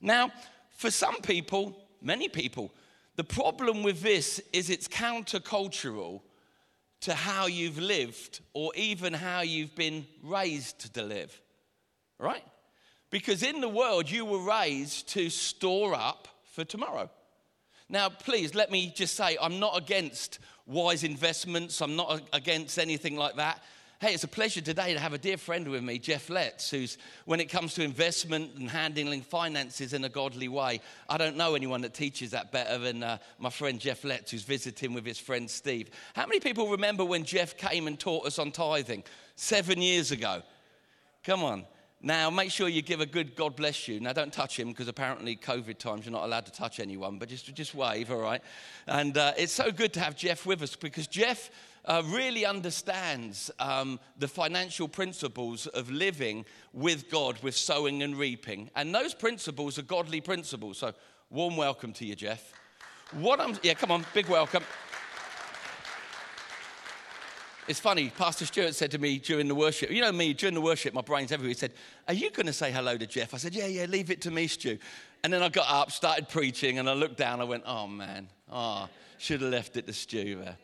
Now, 0.00 0.30
for 0.70 0.90
some 0.90 1.20
people, 1.20 1.76
many 2.00 2.28
people, 2.28 2.72
the 3.16 3.24
problem 3.24 3.82
with 3.82 4.02
this 4.02 4.40
is 4.52 4.70
it's 4.70 4.88
countercultural 4.88 6.20
to 7.00 7.14
how 7.14 7.46
you've 7.46 7.78
lived 7.78 8.40
or 8.52 8.72
even 8.76 9.12
how 9.12 9.40
you've 9.40 9.74
been 9.74 10.06
raised 10.22 10.94
to 10.94 11.02
live, 11.02 11.40
right? 12.18 12.44
Because 13.12 13.42
in 13.42 13.60
the 13.60 13.68
world, 13.68 14.10
you 14.10 14.24
were 14.24 14.40
raised 14.42 15.06
to 15.10 15.28
store 15.28 15.94
up 15.94 16.28
for 16.54 16.64
tomorrow. 16.64 17.10
Now, 17.90 18.08
please 18.08 18.54
let 18.54 18.70
me 18.70 18.90
just 18.96 19.14
say, 19.14 19.36
I'm 19.40 19.60
not 19.60 19.76
against 19.76 20.38
wise 20.66 21.04
investments, 21.04 21.82
I'm 21.82 21.94
not 21.94 22.22
against 22.32 22.78
anything 22.78 23.16
like 23.16 23.36
that. 23.36 23.62
Hey, 24.00 24.14
it's 24.14 24.24
a 24.24 24.28
pleasure 24.28 24.62
today 24.62 24.94
to 24.94 24.98
have 24.98 25.12
a 25.12 25.18
dear 25.18 25.36
friend 25.36 25.68
with 25.68 25.84
me, 25.84 25.98
Jeff 25.98 26.30
Letts, 26.30 26.70
who's, 26.70 26.96
when 27.26 27.38
it 27.38 27.50
comes 27.50 27.74
to 27.74 27.84
investment 27.84 28.52
and 28.56 28.68
handling 28.70 29.20
finances 29.20 29.92
in 29.92 30.04
a 30.04 30.08
godly 30.08 30.48
way, 30.48 30.80
I 31.06 31.18
don't 31.18 31.36
know 31.36 31.54
anyone 31.54 31.82
that 31.82 31.92
teaches 31.92 32.30
that 32.30 32.50
better 32.50 32.78
than 32.78 33.02
uh, 33.02 33.18
my 33.38 33.50
friend 33.50 33.78
Jeff 33.78 34.04
Letts, 34.04 34.30
who's 34.30 34.42
visiting 34.42 34.94
with 34.94 35.04
his 35.04 35.18
friend 35.18 35.50
Steve. 35.50 35.90
How 36.14 36.24
many 36.26 36.40
people 36.40 36.70
remember 36.70 37.04
when 37.04 37.24
Jeff 37.24 37.58
came 37.58 37.86
and 37.88 38.00
taught 38.00 38.24
us 38.24 38.38
on 38.38 38.52
tithing 38.52 39.04
seven 39.36 39.82
years 39.82 40.12
ago? 40.12 40.42
Come 41.24 41.44
on. 41.44 41.66
Now, 42.04 42.30
make 42.30 42.50
sure 42.50 42.68
you 42.68 42.82
give 42.82 43.00
a 43.00 43.06
good 43.06 43.36
God 43.36 43.54
bless 43.54 43.86
you. 43.86 44.00
Now, 44.00 44.12
don't 44.12 44.32
touch 44.32 44.58
him 44.58 44.68
because 44.70 44.88
apparently, 44.88 45.36
COVID 45.36 45.78
times, 45.78 46.04
you're 46.04 46.12
not 46.12 46.24
allowed 46.24 46.46
to 46.46 46.52
touch 46.52 46.80
anyone, 46.80 47.16
but 47.18 47.28
just, 47.28 47.54
just 47.54 47.76
wave, 47.76 48.10
all 48.10 48.18
right? 48.18 48.42
And 48.88 49.16
uh, 49.16 49.34
it's 49.38 49.52
so 49.52 49.70
good 49.70 49.92
to 49.92 50.00
have 50.00 50.16
Jeff 50.16 50.44
with 50.44 50.62
us 50.62 50.74
because 50.74 51.06
Jeff 51.06 51.48
uh, 51.84 52.02
really 52.06 52.44
understands 52.44 53.52
um, 53.60 54.00
the 54.18 54.26
financial 54.26 54.88
principles 54.88 55.68
of 55.68 55.92
living 55.92 56.44
with 56.72 57.08
God, 57.08 57.40
with 57.40 57.54
sowing 57.54 58.02
and 58.02 58.18
reaping. 58.18 58.68
And 58.74 58.92
those 58.92 59.14
principles 59.14 59.78
are 59.78 59.82
godly 59.82 60.20
principles. 60.20 60.78
So, 60.78 60.94
warm 61.30 61.56
welcome 61.56 61.92
to 61.94 62.04
you, 62.04 62.16
Jeff. 62.16 62.52
What 63.12 63.40
I'm, 63.40 63.56
yeah, 63.62 63.74
come 63.74 63.92
on, 63.92 64.04
big 64.12 64.28
welcome. 64.28 64.64
It's 67.68 67.78
funny, 67.78 68.10
Pastor 68.10 68.44
Stewart 68.44 68.74
said 68.74 68.90
to 68.90 68.98
me 68.98 69.18
during 69.18 69.46
the 69.46 69.54
worship, 69.54 69.90
you 69.90 70.00
know 70.00 70.10
me, 70.10 70.34
during 70.34 70.54
the 70.54 70.60
worship, 70.60 70.94
my 70.94 71.00
brain's 71.00 71.30
everywhere. 71.30 71.50
He 71.50 71.54
said, 71.54 71.72
Are 72.08 72.14
you 72.14 72.30
going 72.32 72.46
to 72.46 72.52
say 72.52 72.72
hello 72.72 72.96
to 72.96 73.06
Jeff? 73.06 73.34
I 73.34 73.36
said, 73.36 73.54
Yeah, 73.54 73.66
yeah, 73.66 73.86
leave 73.86 74.10
it 74.10 74.20
to 74.22 74.32
me, 74.32 74.48
Stu. 74.48 74.78
And 75.22 75.32
then 75.32 75.42
I 75.42 75.48
got 75.48 75.70
up, 75.70 75.92
started 75.92 76.28
preaching, 76.28 76.80
and 76.80 76.90
I 76.90 76.94
looked 76.94 77.18
down, 77.18 77.40
I 77.40 77.44
went, 77.44 77.62
Oh 77.64 77.86
man, 77.86 78.28
ah, 78.50 78.88
oh, 78.88 78.94
should 79.18 79.42
have 79.42 79.52
left 79.52 79.76
it 79.76 79.86
to 79.86 79.92
Stu 79.92 80.40
there. 80.42 80.56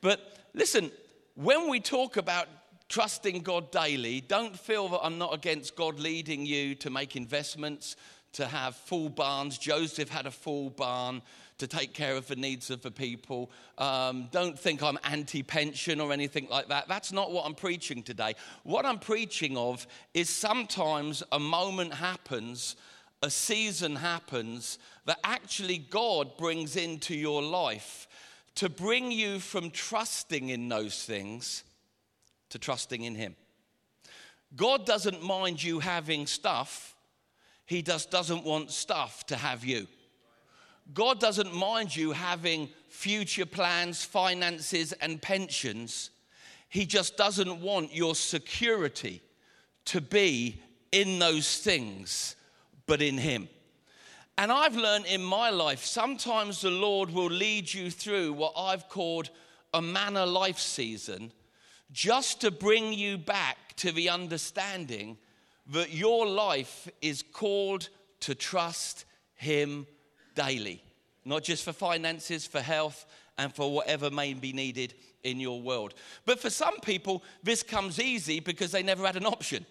But 0.00 0.38
listen, 0.54 0.90
when 1.34 1.68
we 1.68 1.78
talk 1.78 2.16
about 2.16 2.48
trusting 2.88 3.42
God 3.42 3.70
daily, 3.70 4.22
don't 4.22 4.58
feel 4.58 4.88
that 4.88 5.00
I'm 5.02 5.18
not 5.18 5.34
against 5.34 5.76
God 5.76 5.98
leading 5.98 6.46
you 6.46 6.74
to 6.76 6.88
make 6.88 7.16
investments, 7.16 7.96
to 8.32 8.46
have 8.46 8.76
full 8.76 9.10
barns. 9.10 9.58
Joseph 9.58 10.08
had 10.08 10.26
a 10.26 10.30
full 10.30 10.70
barn 10.70 11.20
to 11.58 11.66
take 11.66 11.94
care 11.94 12.16
of 12.16 12.26
the 12.26 12.36
needs 12.36 12.70
of 12.70 12.82
the 12.82 12.90
people. 12.90 13.50
Um, 13.78 14.28
don't 14.32 14.58
think 14.58 14.82
I'm 14.82 14.98
anti 15.04 15.42
pension 15.42 16.00
or 16.00 16.12
anything 16.12 16.48
like 16.50 16.68
that. 16.68 16.88
That's 16.88 17.12
not 17.12 17.30
what 17.30 17.46
I'm 17.46 17.54
preaching 17.54 18.02
today. 18.02 18.34
What 18.64 18.84
I'm 18.84 18.98
preaching 18.98 19.56
of 19.56 19.86
is 20.14 20.28
sometimes 20.28 21.22
a 21.30 21.38
moment 21.38 21.94
happens, 21.94 22.76
a 23.22 23.30
season 23.30 23.96
happens 23.96 24.78
that 25.06 25.18
actually 25.22 25.78
God 25.78 26.36
brings 26.36 26.76
into 26.76 27.14
your 27.14 27.42
life 27.42 28.08
to 28.56 28.68
bring 28.68 29.10
you 29.10 29.38
from 29.38 29.70
trusting 29.70 30.48
in 30.48 30.68
those 30.68 31.04
things 31.04 31.64
to 32.50 32.58
trusting 32.58 33.02
in 33.02 33.14
Him. 33.14 33.34
God 34.54 34.86
doesn't 34.86 35.22
mind 35.22 35.62
you 35.62 35.80
having 35.80 36.26
stuff, 36.26 36.94
He 37.66 37.82
just 37.82 38.10
doesn't 38.10 38.44
want 38.44 38.70
stuff 38.70 39.26
to 39.26 39.36
have 39.36 39.64
you. 39.64 39.86
God 40.92 41.18
doesn't 41.18 41.54
mind 41.54 41.94
you 41.96 42.12
having 42.12 42.68
future 42.88 43.46
plans, 43.46 44.04
finances, 44.04 44.92
and 44.92 45.20
pensions. 45.20 46.10
He 46.68 46.84
just 46.84 47.16
doesn't 47.16 47.60
want 47.60 47.94
your 47.94 48.14
security 48.14 49.22
to 49.86 50.00
be 50.00 50.60
in 50.92 51.18
those 51.18 51.58
things, 51.58 52.36
but 52.86 53.00
in 53.00 53.18
Him. 53.18 53.48
And 54.36 54.50
I've 54.50 54.76
learned 54.76 55.06
in 55.06 55.22
my 55.22 55.50
life, 55.50 55.84
sometimes 55.84 56.60
the 56.60 56.70
Lord 56.70 57.10
will 57.10 57.30
lead 57.30 57.72
you 57.72 57.90
through 57.90 58.32
what 58.32 58.52
I've 58.56 58.88
called 58.88 59.30
a 59.72 59.80
manna 59.80 60.26
life 60.26 60.58
season 60.58 61.32
just 61.92 62.40
to 62.40 62.50
bring 62.50 62.92
you 62.92 63.16
back 63.16 63.56
to 63.76 63.92
the 63.92 64.08
understanding 64.08 65.16
that 65.68 65.92
your 65.92 66.26
life 66.26 66.88
is 67.00 67.22
called 67.22 67.88
to 68.20 68.34
trust 68.34 69.04
Him 69.34 69.86
daily, 70.34 70.82
not 71.24 71.42
just 71.42 71.64
for 71.64 71.72
finances, 71.72 72.46
for 72.46 72.60
health, 72.60 73.06
and 73.38 73.54
for 73.54 73.72
whatever 73.72 74.10
may 74.10 74.34
be 74.34 74.52
needed 74.52 74.94
in 75.22 75.40
your 75.40 75.60
world. 75.60 75.94
But 76.24 76.38
for 76.38 76.50
some 76.50 76.78
people, 76.80 77.22
this 77.42 77.62
comes 77.62 78.00
easy 78.00 78.40
because 78.40 78.70
they 78.70 78.82
never 78.82 79.04
had 79.04 79.16
an 79.16 79.26
option. 79.26 79.66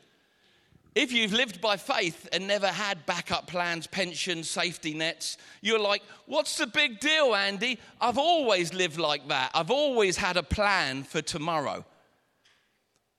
If 0.95 1.11
you've 1.11 1.33
lived 1.33 1.59
by 1.59 1.77
faith 1.77 2.27
and 2.31 2.47
never 2.47 2.67
had 2.67 3.05
backup 3.07 3.47
plans, 3.47 3.87
pensions, 3.87 4.47
safety 4.47 4.93
nets, 4.93 5.37
you're 5.61 5.79
like, 5.79 6.03
what's 6.27 6.57
the 6.57 6.67
big 6.67 6.99
deal, 6.99 7.33
Andy? 7.33 7.79
I've 7.99 8.19
always 8.19 8.73
lived 8.73 8.99
like 8.99 9.27
that. 9.29 9.49
I've 9.55 9.71
always 9.71 10.17
had 10.17 10.37
a 10.37 10.43
plan 10.43 11.03
for 11.03 11.21
tomorrow. 11.21 11.83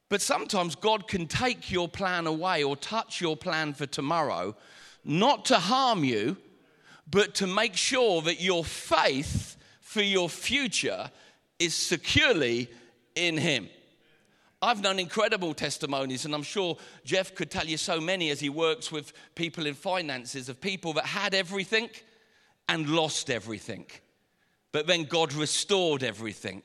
But 0.08 0.22
sometimes 0.22 0.76
God 0.76 1.08
can 1.08 1.26
take 1.26 1.72
your 1.72 1.88
plan 1.88 2.28
away 2.28 2.62
or 2.62 2.76
touch 2.76 3.20
your 3.20 3.36
plan 3.36 3.74
for 3.74 3.86
tomorrow, 3.86 4.54
not 5.04 5.44
to 5.46 5.58
harm 5.58 6.04
you, 6.04 6.36
but 7.11 7.34
to 7.37 7.46
make 7.46 7.76
sure 7.76 8.23
that 8.23 8.40
your 8.40 8.64
faith 8.64 9.56
for 9.80 10.02
your 10.02 10.28
future 10.28 11.11
is 11.58 11.75
securely 11.75 12.68
in 13.14 13.37
Him. 13.37 13.68
I've 14.64 14.80
known 14.80 14.99
incredible 14.99 15.52
testimonies, 15.52 16.25
and 16.25 16.34
I'm 16.34 16.42
sure 16.42 16.78
Jeff 17.04 17.34
could 17.34 17.50
tell 17.50 17.66
you 17.66 17.76
so 17.76 18.00
many 18.00 18.30
as 18.30 18.40
he 18.40 18.49
works 18.49 18.90
with 18.90 19.12
people 19.34 19.66
in 19.66 19.75
finances 19.75 20.49
of 20.49 20.58
people 20.58 20.94
that 20.94 21.04
had 21.04 21.34
everything 21.34 21.90
and 22.66 22.88
lost 22.88 23.28
everything. 23.28 23.84
But 24.73 24.87
then 24.87 25.04
God 25.04 25.34
restored 25.34 26.02
everything. 26.02 26.62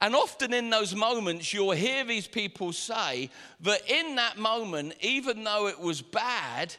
And 0.00 0.14
often 0.14 0.54
in 0.54 0.70
those 0.70 0.94
moments, 0.94 1.52
you'll 1.52 1.72
hear 1.72 2.04
these 2.04 2.26
people 2.26 2.72
say 2.72 3.30
that 3.60 3.90
in 3.90 4.16
that 4.16 4.38
moment, 4.38 4.94
even 5.00 5.44
though 5.44 5.66
it 5.66 5.78
was 5.78 6.00
bad, 6.00 6.74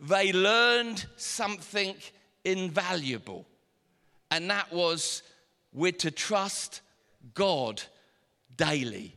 they 0.00 0.32
learned 0.32 1.06
something 1.16 1.94
invaluable. 2.52 3.46
And 4.30 4.50
that 4.50 4.72
was 4.72 5.22
we're 5.72 5.92
to 5.92 6.10
trust 6.10 6.80
God 7.34 7.82
daily 8.56 9.14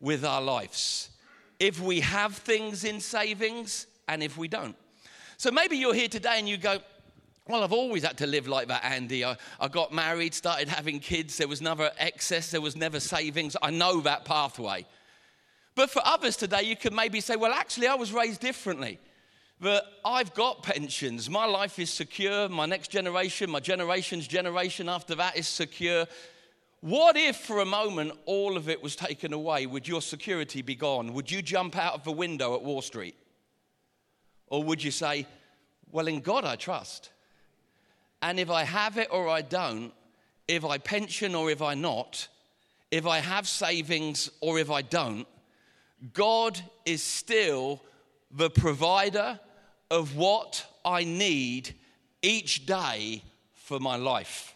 with 0.00 0.24
our 0.24 0.42
lives. 0.42 1.10
If 1.58 1.80
we 1.80 2.00
have 2.00 2.34
things 2.34 2.84
in 2.84 3.00
savings 3.00 3.86
and 4.08 4.22
if 4.22 4.36
we 4.36 4.48
don't. 4.48 4.76
So 5.36 5.50
maybe 5.50 5.76
you're 5.76 5.94
here 5.94 6.08
today 6.08 6.36
and 6.38 6.48
you 6.48 6.56
go, 6.56 6.78
well, 7.48 7.62
I've 7.62 7.72
always 7.72 8.04
had 8.04 8.16
to 8.18 8.26
live 8.26 8.48
like 8.48 8.68
that, 8.68 8.84
Andy. 8.84 9.24
I, 9.24 9.36
I 9.60 9.68
got 9.68 9.92
married, 9.92 10.32
started 10.32 10.68
having 10.68 10.98
kids. 10.98 11.36
There 11.36 11.48
was 11.48 11.60
never 11.60 11.90
excess, 11.98 12.50
there 12.50 12.60
was 12.60 12.76
never 12.76 13.00
savings. 13.00 13.56
I 13.60 13.70
know 13.70 14.00
that 14.00 14.24
pathway. 14.24 14.86
But 15.74 15.90
for 15.90 16.00
others 16.04 16.36
today, 16.36 16.62
you 16.62 16.76
could 16.76 16.92
maybe 16.92 17.20
say, 17.20 17.36
well, 17.36 17.52
actually, 17.52 17.88
I 17.88 17.94
was 17.96 18.12
raised 18.12 18.40
differently 18.40 18.98
that 19.60 19.84
I've 20.04 20.34
got 20.34 20.62
pensions. 20.62 21.30
My 21.30 21.46
life 21.46 21.78
is 21.78 21.90
secure. 21.90 22.48
My 22.48 22.66
next 22.66 22.90
generation, 22.90 23.50
my 23.50 23.60
generation's 23.60 24.26
generation 24.26 24.88
after 24.88 25.14
that 25.14 25.36
is 25.36 25.46
secure. 25.46 26.06
What 26.80 27.16
if 27.16 27.36
for 27.36 27.60
a 27.60 27.64
moment 27.64 28.12
all 28.26 28.56
of 28.56 28.68
it 28.68 28.82
was 28.82 28.94
taken 28.94 29.32
away? 29.32 29.66
Would 29.66 29.88
your 29.88 30.02
security 30.02 30.60
be 30.60 30.74
gone? 30.74 31.14
Would 31.14 31.30
you 31.30 31.40
jump 31.40 31.76
out 31.78 31.94
of 31.94 32.04
the 32.04 32.12
window 32.12 32.54
at 32.54 32.62
Wall 32.62 32.82
Street? 32.82 33.16
Or 34.48 34.62
would 34.64 34.82
you 34.82 34.90
say, 34.90 35.26
Well, 35.90 36.08
in 36.08 36.20
God 36.20 36.44
I 36.44 36.56
trust. 36.56 37.10
And 38.20 38.38
if 38.38 38.50
I 38.50 38.64
have 38.64 38.98
it 38.98 39.08
or 39.10 39.28
I 39.28 39.42
don't, 39.42 39.92
if 40.48 40.64
I 40.64 40.78
pension 40.78 41.34
or 41.34 41.50
if 41.50 41.62
I 41.62 41.74
not, 41.74 42.28
if 42.90 43.06
I 43.06 43.18
have 43.18 43.48
savings 43.48 44.30
or 44.40 44.58
if 44.58 44.70
I 44.70 44.82
don't, 44.82 45.26
God 46.12 46.60
is 46.84 47.02
still 47.02 47.80
the 48.34 48.50
provider 48.50 49.38
of 49.90 50.16
what 50.16 50.66
I 50.84 51.04
need 51.04 51.74
each 52.22 52.66
day 52.66 53.22
for 53.54 53.78
my 53.78 53.96
life. 53.96 54.54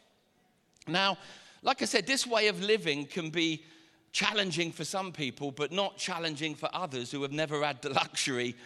Now, 0.87 1.17
like 1.63 1.83
I 1.83 1.85
said, 1.85 2.07
this 2.07 2.27
way 2.27 2.49
of 2.49 2.63
living 2.63 3.07
can 3.07 3.31
be 3.31 3.65
challenging 4.13 4.73
for 4.73 4.85
some 4.85 5.13
people, 5.13 5.51
but 5.51 5.71
not 5.71 5.97
challenging 5.97 6.55
for 6.55 6.69
others 6.73 7.11
who 7.11 7.23
have 7.23 7.33
never 7.33 7.65
had 7.65 7.83
the 7.83 7.91
luxury 7.91 8.57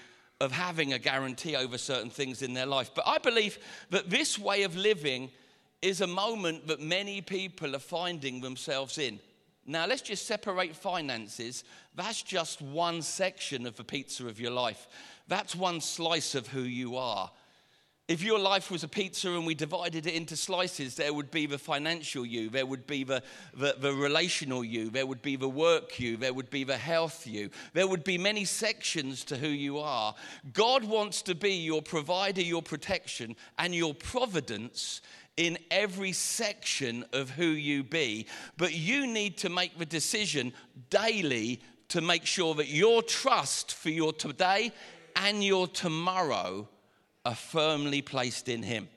of 0.41 0.51
having 0.51 0.93
a 0.93 0.99
guarantee 0.99 1.57
over 1.57 1.79
certain 1.79 2.11
things 2.11 2.43
in 2.43 2.55
their 2.55 2.67
life. 2.67 2.91
But 2.95 3.07
I 3.07 3.19
believe 3.19 3.59
that 3.91 4.11
this 4.11 4.39
way 4.39 4.63
of 4.63 4.77
living 4.77 5.31
is 5.83 6.01
a 6.01 6.07
moment 6.07 6.67
that 6.69 6.81
many 6.81 7.21
people 7.21 7.77
are 7.77 7.81
finding 7.81 8.41
themselves 8.41 8.99
in. 8.99 9.21
Now, 9.67 9.87
let's 9.87 10.03
just 10.03 10.27
separate 10.27 10.75
finances. 10.75 11.65
That's 11.95 12.23
just 12.23 12.61
one 12.61 13.03
section 13.03 13.67
of 13.67 13.77
the 13.77 13.85
pizza 13.85 14.27
of 14.27 14.41
your 14.41 14.51
life. 14.51 14.89
That's 15.29 15.55
one 15.55 15.81
slice 15.81 16.35
of 16.35 16.49
who 16.49 16.63
you 16.63 16.97
are. 16.97 17.31
If 18.09 18.23
your 18.23 18.41
life 18.41 18.71
was 18.71 18.83
a 18.83 18.89
pizza 18.89 19.31
and 19.31 19.47
we 19.47 19.55
divided 19.55 20.07
it 20.07 20.15
into 20.15 20.37
slices, 20.37 20.97
there 20.97 21.15
would 21.15 21.31
be 21.31 21.47
the 21.47 21.57
financial 21.57 22.27
you, 22.27 22.51
there 22.51 22.67
would 22.67 22.87
be 22.87 23.05
the, 23.05 23.23
the, 23.55 23.77
the, 23.79 23.93
relational 23.93 24.65
you, 24.65 24.91
there 24.91 25.07
would 25.07 25.23
be 25.23 25.37
the 25.37 25.49
work 25.49 26.01
you, 26.01 26.17
there 26.17 26.35
would 26.35 26.51
be 26.51 26.65
the 26.65 26.77
health 26.77 27.27
you. 27.29 27.49
There 27.73 27.87
would 27.87 28.03
be 28.03 28.19
many 28.19 28.45
sections 28.45 29.23
to 29.25 29.37
who 29.37 29.49
you 29.49 29.79
are. 29.79 30.17
God 30.53 30.85
wants 30.85 31.23
to 31.23 31.37
be 31.37 31.55
your 31.55 31.81
provider, 31.81 32.43
your 32.43 32.61
protection, 32.61 33.37
and 33.57 33.73
your 33.73 33.95
providence 33.95 35.01
in 35.37 35.59
every 35.71 36.13
section 36.13 37.05
of 37.13 37.31
who 37.31 37.47
you 37.47 37.83
be. 37.83 38.27
But 38.57 38.75
you 38.75 39.07
need 39.07 39.39
to 39.39 39.49
make 39.49 39.79
the 39.79 39.87
decision 39.87 40.53
daily 40.91 41.61
to 41.89 42.01
make 42.01 42.27
sure 42.27 42.55
that 42.55 42.69
your 42.69 43.03
trust 43.03 43.75
for 43.75 43.91
your 43.91 44.13
today 44.13 44.73
and 45.17 45.43
your 45.43 45.67
tomorrow 45.67 46.69
are 47.25 47.35
firmly 47.35 48.03
placed 48.03 48.49
in 48.49 48.63
Him. 48.63 48.89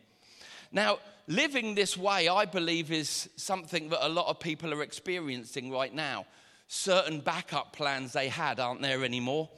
Now, 0.71 0.99
living 1.27 1.75
this 1.75 1.97
way, 1.97 2.27
I 2.27 2.45
believe, 2.45 2.91
is 2.91 3.29
something 3.35 3.89
that 3.89 4.05
a 4.05 4.09
lot 4.09 4.27
of 4.27 4.39
people 4.39 4.73
are 4.73 4.81
experiencing 4.81 5.71
right 5.71 5.93
now. 5.93 6.25
Certain 6.67 7.19
backup 7.19 7.73
plans 7.73 8.13
they 8.13 8.27
had 8.27 8.59
aren't 8.59 8.81
there 8.81 9.03
anymore. 9.03 9.49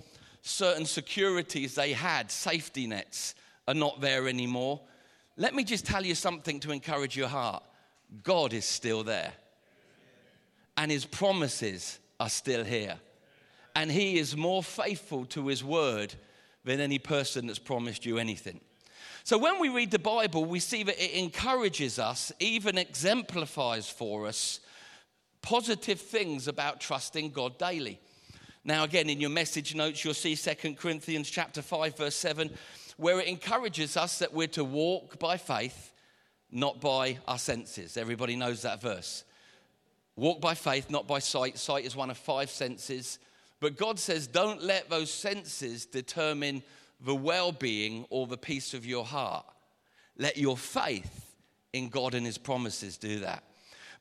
Certain 0.42 0.86
securities 0.86 1.76
they 1.76 1.94
had, 1.94 2.32
safety 2.32 2.88
nets, 2.88 3.36
are 3.68 3.74
not 3.74 4.02
there 4.02 4.28
anymore. 4.28 4.82
Let 5.38 5.54
me 5.54 5.64
just 5.64 5.86
tell 5.86 6.04
you 6.04 6.16
something 6.16 6.60
to 6.62 6.72
encourage 6.72 7.16
your 7.16 7.28
heart 7.28 7.64
God 8.24 8.54
is 8.54 8.66
still 8.66 9.04
there, 9.04 9.34
and 10.76 10.90
His 10.90 11.06
promises 11.06 12.00
are 12.20 12.30
still 12.30 12.64
here. 12.64 12.96
And 13.76 13.92
He 13.92 14.18
is 14.18 14.36
more 14.36 14.64
faithful 14.64 15.26
to 15.26 15.48
His 15.48 15.64
word 15.64 16.16
than 16.64 16.80
any 16.80 17.00
person 17.00 17.48
that's 17.48 17.60
promised 17.60 18.06
you 18.06 18.18
anything. 18.18 18.60
So 19.24 19.38
when 19.38 19.60
we 19.60 19.70
read 19.70 19.92
the 19.92 20.00
Bible, 20.00 20.46
we 20.46 20.60
see 20.60 20.84
that 20.84 21.04
it 21.04 21.12
encourages 21.20 22.00
us, 22.00 22.32
even 22.40 22.78
exemplifies 22.78 23.90
for 23.90 24.26
us 24.26 24.62
positive 25.42 26.00
things 26.00 26.48
about 26.48 26.80
trusting 26.80 27.32
God 27.32 27.58
daily. 27.58 28.00
Now, 28.64 28.84
again, 28.84 29.10
in 29.10 29.22
your 29.22 29.30
message 29.30 29.76
notes, 29.76 30.04
you'll 30.04 30.14
see 30.14 30.36
2 30.36 30.74
Corinthians 30.76 31.30
chapter 31.30 31.62
5, 31.62 31.98
verse 31.98 32.16
7, 32.16 32.50
where 32.98 33.20
it 33.20 33.28
encourages 33.28 33.96
us 33.96 34.20
that 34.20 34.34
we're 34.34 34.48
to 34.48 34.64
walk 34.64 35.20
by 35.20 35.38
faith, 35.38 35.94
not 36.52 36.82
by 36.82 37.20
our 37.28 37.38
senses. 37.38 37.96
Everybody 37.96 38.36
knows 38.36 38.64
that 38.64 38.82
verse. 38.82 39.24
Walk 40.16 40.42
by 40.42 40.56
faith, 40.56 40.90
not 40.90 41.08
by 41.08 41.20
sight. 41.20 41.58
Sight 41.58 41.86
is 41.86 41.96
one 41.96 42.10
of 42.10 42.18
five 42.18 42.50
senses. 42.50 43.20
But 43.60 43.78
God 43.78 44.00
says, 44.00 44.28
don't 44.28 44.64
let 44.64 44.90
those 44.90 45.12
senses 45.12 45.86
determine 45.86 46.64
the 47.00 47.16
well 47.16 47.52
being 47.52 48.06
or 48.10 48.26
the 48.26 48.38
peace 48.38 48.74
of 48.74 48.86
your 48.86 49.06
heart. 49.06 49.46
Let 50.18 50.38
your 50.38 50.58
faith 50.58 51.36
in 51.74 51.90
God 51.90 52.16
and 52.16 52.26
His 52.26 52.40
promises 52.40 52.98
do 52.98 53.20
that. 53.20 53.44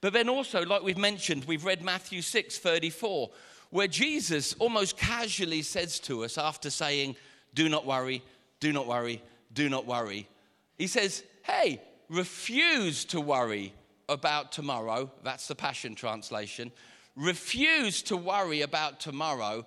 But 0.00 0.12
then 0.12 0.28
also, 0.28 0.64
like 0.64 0.82
we've 0.82 0.96
mentioned, 0.96 1.44
we've 1.44 1.64
read 1.64 1.82
Matthew 1.82 2.22
6 2.22 2.58
34, 2.58 3.30
where 3.70 3.88
Jesus 3.88 4.54
almost 4.54 4.96
casually 4.96 5.62
says 5.62 5.98
to 6.00 6.24
us 6.24 6.38
after 6.38 6.70
saying, 6.70 7.16
Do 7.54 7.68
not 7.68 7.84
worry, 7.84 8.22
do 8.60 8.72
not 8.72 8.86
worry, 8.86 9.22
do 9.52 9.68
not 9.68 9.86
worry. 9.86 10.28
He 10.76 10.86
says, 10.86 11.22
Hey, 11.42 11.80
refuse 12.08 13.04
to 13.06 13.20
worry 13.20 13.72
about 14.08 14.52
tomorrow. 14.52 15.10
That's 15.22 15.48
the 15.48 15.54
Passion 15.54 15.94
Translation. 15.94 16.72
Refuse 17.16 18.02
to 18.02 18.16
worry 18.16 18.62
about 18.62 19.00
tomorrow 19.00 19.66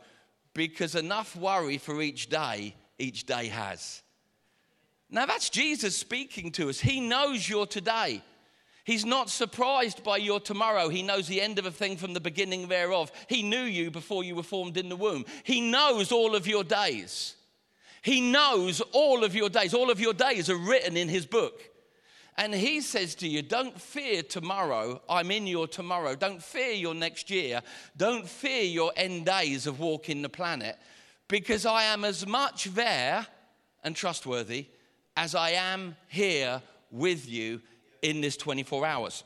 because 0.53 0.96
enough 0.96 1.36
worry 1.36 1.77
for 1.77 2.01
each 2.01 2.29
day, 2.29 2.75
each 2.98 3.25
day 3.25 3.48
has. 3.48 4.01
Now, 5.10 5.25
that's 5.25 5.50
Jesus 5.50 5.98
speaking 5.98 6.51
to 6.53 6.69
us. 6.69 6.79
He 6.79 7.00
knows 7.00 7.50
your 7.50 7.65
today. 7.65 8.22
He's 8.84 9.05
not 9.05 9.29
surprised 9.29 10.03
by 10.03 10.17
your 10.17 10.39
tomorrow. 10.39 10.89
He 10.89 11.03
knows 11.03 11.27
the 11.27 11.41
end 11.41 11.60
of 11.60 11.65
a 11.65 11.72
thing 11.72 11.98
from 11.98 12.13
the 12.13 12.19
beginning 12.19 12.67
thereof. 12.67 13.12
He 13.27 13.43
knew 13.43 13.63
you 13.63 13.91
before 13.91 14.24
you 14.24 14.36
were 14.36 14.43
formed 14.43 14.77
in 14.77 14.89
the 14.89 14.96
womb. 14.96 15.25
He 15.43 15.62
knows 15.62 16.12
all 16.12 16.36
of 16.36 16.48
your 16.48 16.63
days. 16.63 17.36
He 18.01 18.22
knows 18.22 18.82
all 18.91 19.24
of 19.24 19.36
your 19.36 19.50
days. 19.50 19.74
All 19.74 19.89
of 19.89 20.00
your 20.00 20.13
days 20.13 20.50
are 20.50 20.58
written 20.58 20.98
in 20.98 21.10
His 21.10 21.25
book. 21.25 21.62
And 22.38 22.53
He 22.53 22.82
says 22.82 23.15
to 23.15 23.27
you, 23.27 23.41
Don't 23.41 23.79
fear 23.79 24.24
tomorrow. 24.24 25.01
I'm 25.10 25.32
in 25.32 25.48
your 25.48 25.68
tomorrow. 25.68 26.15
Don't 26.15 26.41
fear 26.41 26.72
your 26.72 26.94
next 26.94 27.29
year. 27.29 27.62
Don't 27.98 28.27
fear 28.27 28.63
your 28.63 28.91
end 28.96 29.25
days 29.25 29.68
of 29.68 29.79
walking 29.79 30.22
the 30.22 30.29
planet 30.29 30.77
because 31.27 31.65
I 31.65 31.84
am 31.84 32.03
as 32.03 32.25
much 32.25 32.65
there 32.65 33.25
and 33.84 33.96
trustworthy 33.96 34.68
as 35.15 35.36
I 35.36 35.51
am 35.51 35.96
here 36.08 36.62
with 36.91 37.29
you 37.29 37.62
in 38.01 38.22
this 38.22 38.38
24 38.38 38.86
hours. 38.86 39.24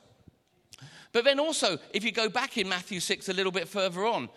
But 1.12 1.24
then 1.24 1.40
also, 1.40 1.78
if 1.94 2.04
you 2.04 2.12
go 2.12 2.28
back 2.28 2.58
in 2.58 2.68
Matthew 2.68 3.00
6 3.00 3.30
a 3.30 3.34
little 3.34 3.52
bit 3.52 3.68
further 3.68 4.06
on, 4.06 4.30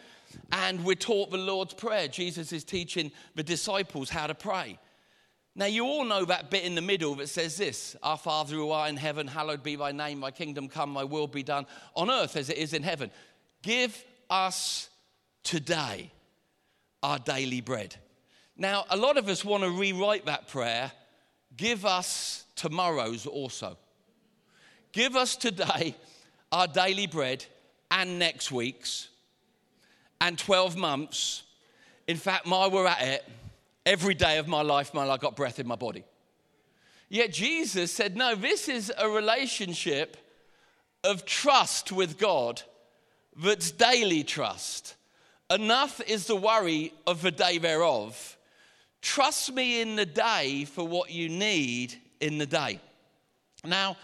and 0.52 0.85
we're 0.85 0.95
taught 0.95 1.31
the 1.31 1.38
Lord's 1.38 1.75
Prayer, 1.75 2.09
Jesus 2.09 2.52
is 2.52 2.64
teaching 2.64 3.12
the 3.35 3.43
disciples 3.43 4.11
how 4.11 4.26
to 4.26 4.35
pray. 4.35 4.78
Now, 5.55 5.66
you 5.66 5.85
all 5.87 6.05
know 6.05 6.26
that 6.26 6.50
bit 6.50 6.64
in 6.64 6.75
the 6.75 6.83
middle 6.83 7.14
that 7.16 7.28
says 7.28 7.57
this 7.57 7.97
Our 8.02 8.19
Father 8.19 8.57
who 8.57 8.71
art 8.71 8.90
in 8.90 8.97
heaven, 8.97 9.26
hallowed 9.26 9.62
be 9.62 9.76
thy 9.76 9.93
name, 9.93 10.21
thy 10.21 10.31
kingdom 10.31 10.69
come, 10.69 10.93
thy 10.95 11.05
will 11.05 11.26
be 11.26 11.43
done 11.43 11.66
on 11.95 12.11
earth 12.11 12.37
as 12.37 12.50
it 12.50 12.59
is 12.59 12.75
in 12.75 12.83
heaven. 12.83 13.11
Give 13.62 14.05
us 14.28 14.90
today 15.43 16.12
our 17.02 17.19
daily 17.19 17.61
bread. 17.62 17.97
Now, 18.57 18.85
a 18.90 18.97
lot 18.97 19.16
of 19.16 19.28
us 19.28 19.45
want 19.45 19.62
to 19.64 19.71
rewrite 19.71 20.26
that 20.26 20.49
prayer. 20.49 20.93
Give 21.57 21.87
us 21.87 22.45
tomorrow's 22.55 23.26
also. 23.26 23.78
Give 24.93 25.16
us 25.16 25.37
today 25.37 25.95
our 26.52 26.66
daily 26.66 27.07
bread 27.07 27.45
and 27.90 28.19
next 28.19 28.50
week's 28.50 29.09
and 30.21 30.39
12 30.39 30.77
months. 30.77 31.43
In 32.07 32.17
fact, 32.17 32.47
while 32.47 32.71
we're 32.71 32.87
at 32.87 33.03
it, 33.03 33.25
every 33.85 34.15
day 34.15 34.39
of 34.39 34.49
my 34.49 34.63
life, 34.63 34.95
man, 34.95 35.09
I 35.09 35.17
got 35.17 35.37
breath 35.37 35.59
in 35.59 35.67
my 35.67 35.77
body. 35.77 36.05
Yet 37.09 37.33
Jesus 37.33 37.93
said, 37.93 38.17
No, 38.17 38.35
this 38.35 38.69
is 38.69 38.93
a 38.97 39.09
relationship 39.09 40.17
of 41.05 41.25
trust 41.25 41.93
with 41.93 42.19
God 42.19 42.63
that's 43.37 43.71
daily 43.71 44.25
trust. 44.25 44.97
Enough 45.50 46.00
is 46.09 46.26
the 46.26 46.37
worry 46.37 46.93
of 47.07 47.23
the 47.23 47.31
day 47.31 47.59
thereof. 47.59 48.37
Trust 49.00 49.52
me 49.52 49.81
in 49.81 49.95
the 49.95 50.07
day 50.07 50.65
for 50.65 50.87
what 50.87 51.11
you 51.11 51.29
need 51.29 51.95
in 52.21 52.39
the 52.39 52.47
day. 52.47 52.81
Now, 53.65 53.97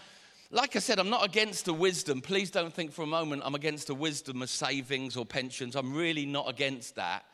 like 0.53 0.75
I 0.75 0.79
said, 0.79 0.99
I'm 0.99 1.09
not 1.09 1.25
against 1.25 1.65
the 1.65 1.73
wisdom. 1.73 2.21
Please 2.21 2.51
don't 2.51 2.71
think 2.71 2.93
for 2.93 3.01
a 3.01 3.07
moment 3.07 3.41
I'm 3.43 3.55
against 3.55 3.87
the 3.87 3.95
wisdom 3.95 4.43
of 4.43 4.49
savings 4.51 5.17
or 5.17 5.25
pensions. 5.25 5.75
I'm 5.75 5.95
really 5.95 6.27
not 6.27 6.47
against 6.47 6.95
that. 6.95 7.25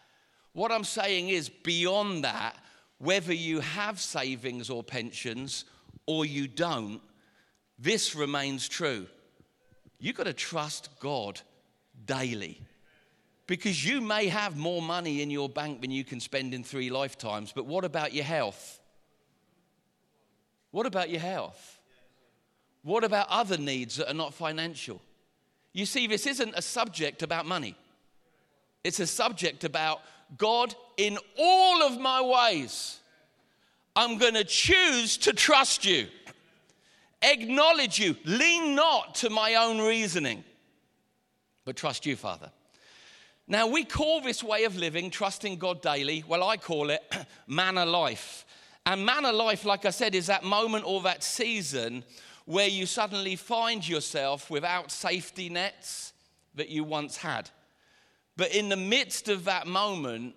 What 0.53 0.71
I'm 0.71 0.85
saying 0.85 1.27
is, 1.27 1.49
beyond 1.49 2.23
that, 2.23 2.55
whether 2.97 3.33
you 3.33 3.59
have 3.59 3.99
savings 3.99 4.69
or 4.69 4.83
pensions 4.83 5.65
or 6.05 6.25
you 6.25 6.47
don't, 6.47 7.01
this 7.77 8.15
remains 8.15 8.69
true. 8.69 9.05
You've 9.99 10.15
got 10.15 10.23
to 10.23 10.33
trust 10.33 10.89
God 11.01 11.41
daily. 12.05 12.61
Because 13.47 13.85
you 13.85 13.99
may 13.99 14.27
have 14.27 14.55
more 14.55 14.81
money 14.81 15.21
in 15.21 15.29
your 15.29 15.49
bank 15.49 15.81
than 15.81 15.91
you 15.91 16.05
can 16.05 16.21
spend 16.21 16.53
in 16.53 16.63
three 16.63 16.89
lifetimes, 16.89 17.51
but 17.51 17.65
what 17.65 17.83
about 17.83 18.13
your 18.13 18.23
health? 18.23 18.79
What 20.71 20.85
about 20.85 21.09
your 21.09 21.19
health? 21.19 21.78
What 22.89 23.03
about 23.03 23.27
other 23.29 23.59
needs 23.59 23.97
that 23.97 24.09
are 24.09 24.15
not 24.15 24.33
financial? 24.33 24.99
You 25.73 25.85
see, 25.85 26.07
this 26.07 26.25
isn't 26.25 26.55
a 26.55 26.61
subject 26.63 27.21
about 27.21 27.45
money. 27.45 27.75
It's 28.83 28.99
a 28.99 29.05
subject 29.05 29.63
about 29.63 30.01
God, 30.39 30.73
in 30.97 31.19
all 31.37 31.83
of 31.83 31.99
my 31.99 32.19
ways, 32.19 32.97
I'm 33.95 34.17
going 34.17 34.33
to 34.33 34.43
choose 34.43 35.17
to 35.17 35.33
trust 35.33 35.85
you, 35.85 36.07
acknowledge 37.21 37.99
you, 37.99 38.15
lean 38.25 38.73
not 38.73 39.13
to 39.15 39.29
my 39.29 39.53
own 39.53 39.79
reasoning, 39.79 40.43
but 41.65 41.75
trust 41.75 42.07
you, 42.07 42.15
Father. 42.15 42.49
Now, 43.47 43.67
we 43.67 43.85
call 43.85 44.19
this 44.19 44.43
way 44.43 44.63
of 44.63 44.75
living, 44.77 45.11
trusting 45.11 45.57
God 45.57 45.83
daily, 45.83 46.23
well, 46.27 46.43
I 46.43 46.57
call 46.57 46.89
it 46.89 47.03
manna 47.45 47.85
life. 47.85 48.47
And 48.87 49.05
manna 49.05 49.31
life, 49.31 49.63
like 49.63 49.85
I 49.85 49.91
said, 49.91 50.15
is 50.15 50.25
that 50.25 50.43
moment 50.43 50.85
or 50.87 51.03
that 51.03 51.23
season 51.23 52.03
where 52.49 52.67
you 52.67 52.87
suddenly 52.87 53.35
find 53.35 53.87
yourself 53.87 54.49
without 54.49 54.89
safety 54.89 55.49
nets 55.49 56.13
that 56.55 56.67
you 56.67 56.83
once 56.83 57.15
had. 57.15 57.47
But 58.37 58.55
in 58.55 58.69
the 58.69 58.75
midst 58.75 59.29
of 59.29 59.45
that 59.45 59.67
moment, 59.67 60.33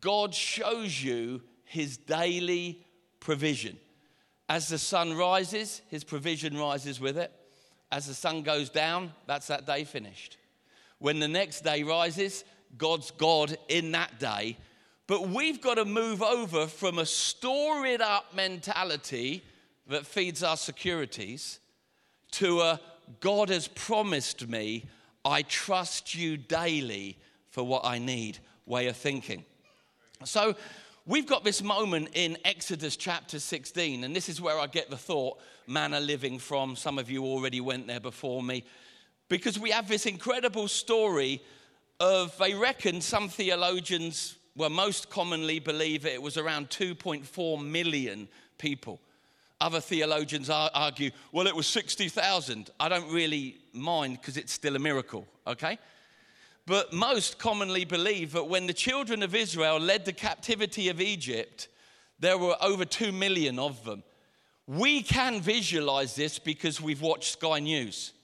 God 0.00 0.34
shows 0.34 1.00
you 1.00 1.40
his 1.64 1.96
daily 1.96 2.84
provision. 3.20 3.78
As 4.48 4.66
the 4.66 4.76
sun 4.76 5.14
rises, 5.14 5.82
his 5.86 6.02
provision 6.02 6.58
rises 6.58 6.98
with 6.98 7.16
it. 7.16 7.30
As 7.92 8.08
the 8.08 8.14
sun 8.14 8.42
goes 8.42 8.68
down, 8.68 9.12
that's 9.28 9.46
that 9.46 9.64
day 9.64 9.84
finished. 9.84 10.38
When 10.98 11.20
the 11.20 11.28
next 11.28 11.60
day 11.60 11.84
rises, 11.84 12.42
God's 12.76 13.12
God 13.12 13.56
in 13.68 13.92
that 13.92 14.18
day. 14.18 14.56
But 15.06 15.28
we've 15.28 15.60
got 15.60 15.74
to 15.74 15.84
move 15.84 16.24
over 16.24 16.66
from 16.66 16.98
a 16.98 17.06
store 17.06 17.86
it 17.86 18.00
up 18.00 18.34
mentality 18.34 19.44
that 19.88 20.06
feeds 20.06 20.42
our 20.42 20.56
securities 20.56 21.60
to 22.32 22.60
a 22.60 22.80
God 23.20 23.48
has 23.48 23.68
promised 23.68 24.48
me, 24.48 24.86
I 25.24 25.42
trust 25.42 26.14
you 26.14 26.36
daily 26.36 27.18
for 27.50 27.62
what 27.64 27.84
I 27.84 27.98
need 27.98 28.38
way 28.66 28.86
of 28.86 28.96
thinking. 28.96 29.44
So 30.24 30.54
we've 31.06 31.26
got 31.26 31.44
this 31.44 31.62
moment 31.62 32.10
in 32.14 32.38
Exodus 32.44 32.96
chapter 32.96 33.38
16, 33.38 34.04
and 34.04 34.14
this 34.14 34.28
is 34.28 34.40
where 34.40 34.58
I 34.58 34.66
get 34.66 34.88
the 34.88 34.96
thought 34.96 35.38
manna 35.66 36.00
living 36.00 36.38
from. 36.38 36.76
Some 36.76 36.98
of 36.98 37.10
you 37.10 37.24
already 37.24 37.60
went 37.60 37.86
there 37.86 38.00
before 38.00 38.42
me. 38.42 38.64
Because 39.28 39.58
we 39.58 39.70
have 39.70 39.88
this 39.88 40.06
incredible 40.06 40.68
story 40.68 41.42
of, 42.00 42.36
they 42.38 42.54
reckon, 42.54 43.00
some 43.00 43.28
theologians 43.28 44.36
well, 44.54 44.68
most 44.68 45.08
commonly 45.08 45.58
believe 45.60 46.04
it 46.04 46.20
was 46.20 46.36
around 46.36 46.68
2.4 46.68 47.64
million 47.64 48.28
people. 48.58 49.00
Other 49.62 49.80
theologians 49.80 50.50
argue, 50.50 51.12
well, 51.30 51.46
it 51.46 51.54
was 51.54 51.68
60,000. 51.68 52.70
I 52.80 52.88
don't 52.88 53.12
really 53.12 53.58
mind 53.72 54.18
because 54.20 54.36
it's 54.36 54.52
still 54.52 54.74
a 54.74 54.80
miracle, 54.80 55.24
okay? 55.46 55.78
But 56.66 56.92
most 56.92 57.38
commonly 57.38 57.84
believe 57.84 58.32
that 58.32 58.48
when 58.48 58.66
the 58.66 58.72
children 58.72 59.22
of 59.22 59.36
Israel 59.36 59.78
led 59.78 60.04
the 60.04 60.12
captivity 60.12 60.88
of 60.88 61.00
Egypt, 61.00 61.68
there 62.18 62.36
were 62.38 62.56
over 62.60 62.84
2 62.84 63.12
million 63.12 63.60
of 63.60 63.84
them. 63.84 64.02
We 64.66 65.00
can 65.00 65.40
visualize 65.40 66.16
this 66.16 66.40
because 66.40 66.80
we've 66.80 67.00
watched 67.00 67.34
Sky 67.34 67.60
News. 67.60 68.14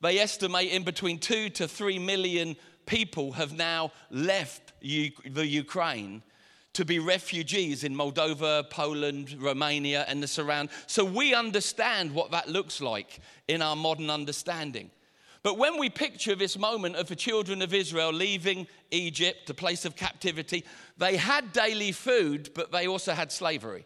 They 0.00 0.18
estimate 0.18 0.72
in 0.72 0.82
between 0.82 1.20
2 1.20 1.50
to 1.50 1.68
3 1.68 2.00
million 2.00 2.56
people 2.86 3.30
have 3.32 3.52
now 3.52 3.92
left 4.10 4.72
the 4.80 5.46
Ukraine 5.46 6.24
to 6.74 6.84
be 6.84 6.98
refugees 6.98 7.84
in 7.84 7.94
Moldova, 7.94 8.68
Poland, 8.70 9.36
Romania, 9.40 10.04
and 10.08 10.22
the 10.22 10.26
surround. 10.26 10.70
So 10.86 11.04
we 11.04 11.34
understand 11.34 12.14
what 12.14 12.30
that 12.30 12.48
looks 12.48 12.80
like 12.80 13.20
in 13.48 13.60
our 13.60 13.76
modern 13.76 14.08
understanding. 14.10 14.90
But 15.42 15.58
when 15.58 15.78
we 15.78 15.90
picture 15.90 16.36
this 16.36 16.56
moment 16.56 16.96
of 16.96 17.08
the 17.08 17.16
children 17.16 17.62
of 17.62 17.74
Israel 17.74 18.12
leaving 18.12 18.68
Egypt, 18.90 19.46
the 19.46 19.54
place 19.54 19.84
of 19.84 19.96
captivity, 19.96 20.64
they 20.96 21.16
had 21.16 21.52
daily 21.52 21.92
food, 21.92 22.50
but 22.54 22.70
they 22.70 22.86
also 22.86 23.12
had 23.12 23.32
slavery. 23.32 23.84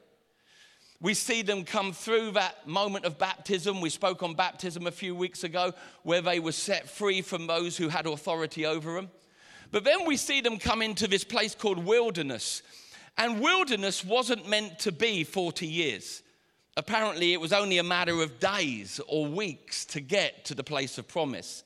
We 1.00 1.14
see 1.14 1.42
them 1.42 1.64
come 1.64 1.92
through 1.92 2.32
that 2.32 2.66
moment 2.66 3.04
of 3.04 3.18
baptism. 3.18 3.80
We 3.80 3.90
spoke 3.90 4.22
on 4.22 4.34
baptism 4.34 4.86
a 4.86 4.92
few 4.92 5.14
weeks 5.14 5.44
ago, 5.44 5.72
where 6.02 6.22
they 6.22 6.40
were 6.40 6.52
set 6.52 6.88
free 6.88 7.22
from 7.22 7.46
those 7.46 7.76
who 7.76 7.88
had 7.88 8.06
authority 8.06 8.64
over 8.64 8.94
them. 8.94 9.10
But 9.70 9.84
then 9.84 10.06
we 10.06 10.16
see 10.16 10.40
them 10.40 10.58
come 10.58 10.82
into 10.82 11.06
this 11.06 11.24
place 11.24 11.54
called 11.54 11.84
wilderness. 11.84 12.62
And 13.18 13.40
wilderness 13.40 14.04
wasn't 14.04 14.48
meant 14.48 14.78
to 14.80 14.92
be 14.92 15.24
40 15.24 15.66
years. 15.66 16.22
Apparently, 16.76 17.32
it 17.32 17.40
was 17.40 17.52
only 17.52 17.78
a 17.78 17.82
matter 17.82 18.22
of 18.22 18.38
days 18.38 19.00
or 19.08 19.26
weeks 19.26 19.86
to 19.86 20.00
get 20.00 20.44
to 20.44 20.54
the 20.54 20.64
place 20.64 20.98
of 20.98 21.08
promise. 21.08 21.64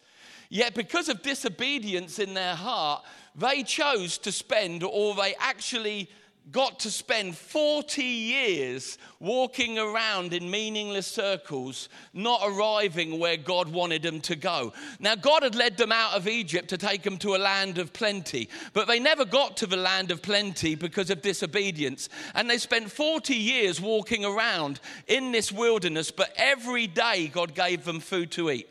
Yet, 0.49 0.75
because 0.75 1.09
of 1.09 1.23
disobedience 1.23 2.19
in 2.19 2.35
their 2.35 2.55
heart, 2.55 3.05
they 3.35 3.63
chose 3.63 4.19
to 4.19 4.33
spend, 4.33 4.83
or 4.83 5.15
they 5.15 5.35
actually 5.39 6.09
got 6.51 6.81
to 6.81 6.91
spend 6.91 7.37
40 7.37 8.03
years 8.03 8.99
walking 9.21 9.79
around 9.79 10.33
in 10.33 10.51
meaningless 10.51 11.07
circles, 11.07 11.89
not 12.13 12.41
arriving 12.45 13.19
where 13.19 13.37
God 13.37 13.69
wanted 13.69 14.03
them 14.03 14.21
to 14.23 14.37
go. 14.37 14.73
Now, 14.99 15.15
God 15.15 15.43
had 15.43 15.55
led 15.55 15.77
them 15.77 15.93
out 15.93 16.15
of 16.15 16.27
Egypt 16.27 16.69
to 16.71 16.79
take 16.79 17.03
them 17.03 17.19
to 17.19 17.37
a 17.37 17.39
land 17.39 17.79
of 17.79 17.93
plenty, 17.93 18.49
but 18.73 18.89
they 18.89 18.99
never 18.99 19.25
got 19.25 19.57
to 19.59 19.67
the 19.67 19.77
land 19.77 20.11
of 20.11 20.23
plenty 20.23 20.75
because 20.75 21.11
of 21.11 21.23
disobedience. 21.23 22.09
And 22.35 22.51
they 22.51 22.59
spent 22.59 22.91
40 22.91 23.35
years 23.35 23.81
walking 23.81 24.25
around 24.25 24.81
in 25.07 25.33
this 25.33 25.53
wilderness, 25.53 26.11
but 26.11 26.33
every 26.37 26.87
day 26.87 27.29
God 27.29 27.55
gave 27.55 27.85
them 27.85 28.01
food 28.01 28.31
to 28.33 28.51
eat 28.51 28.69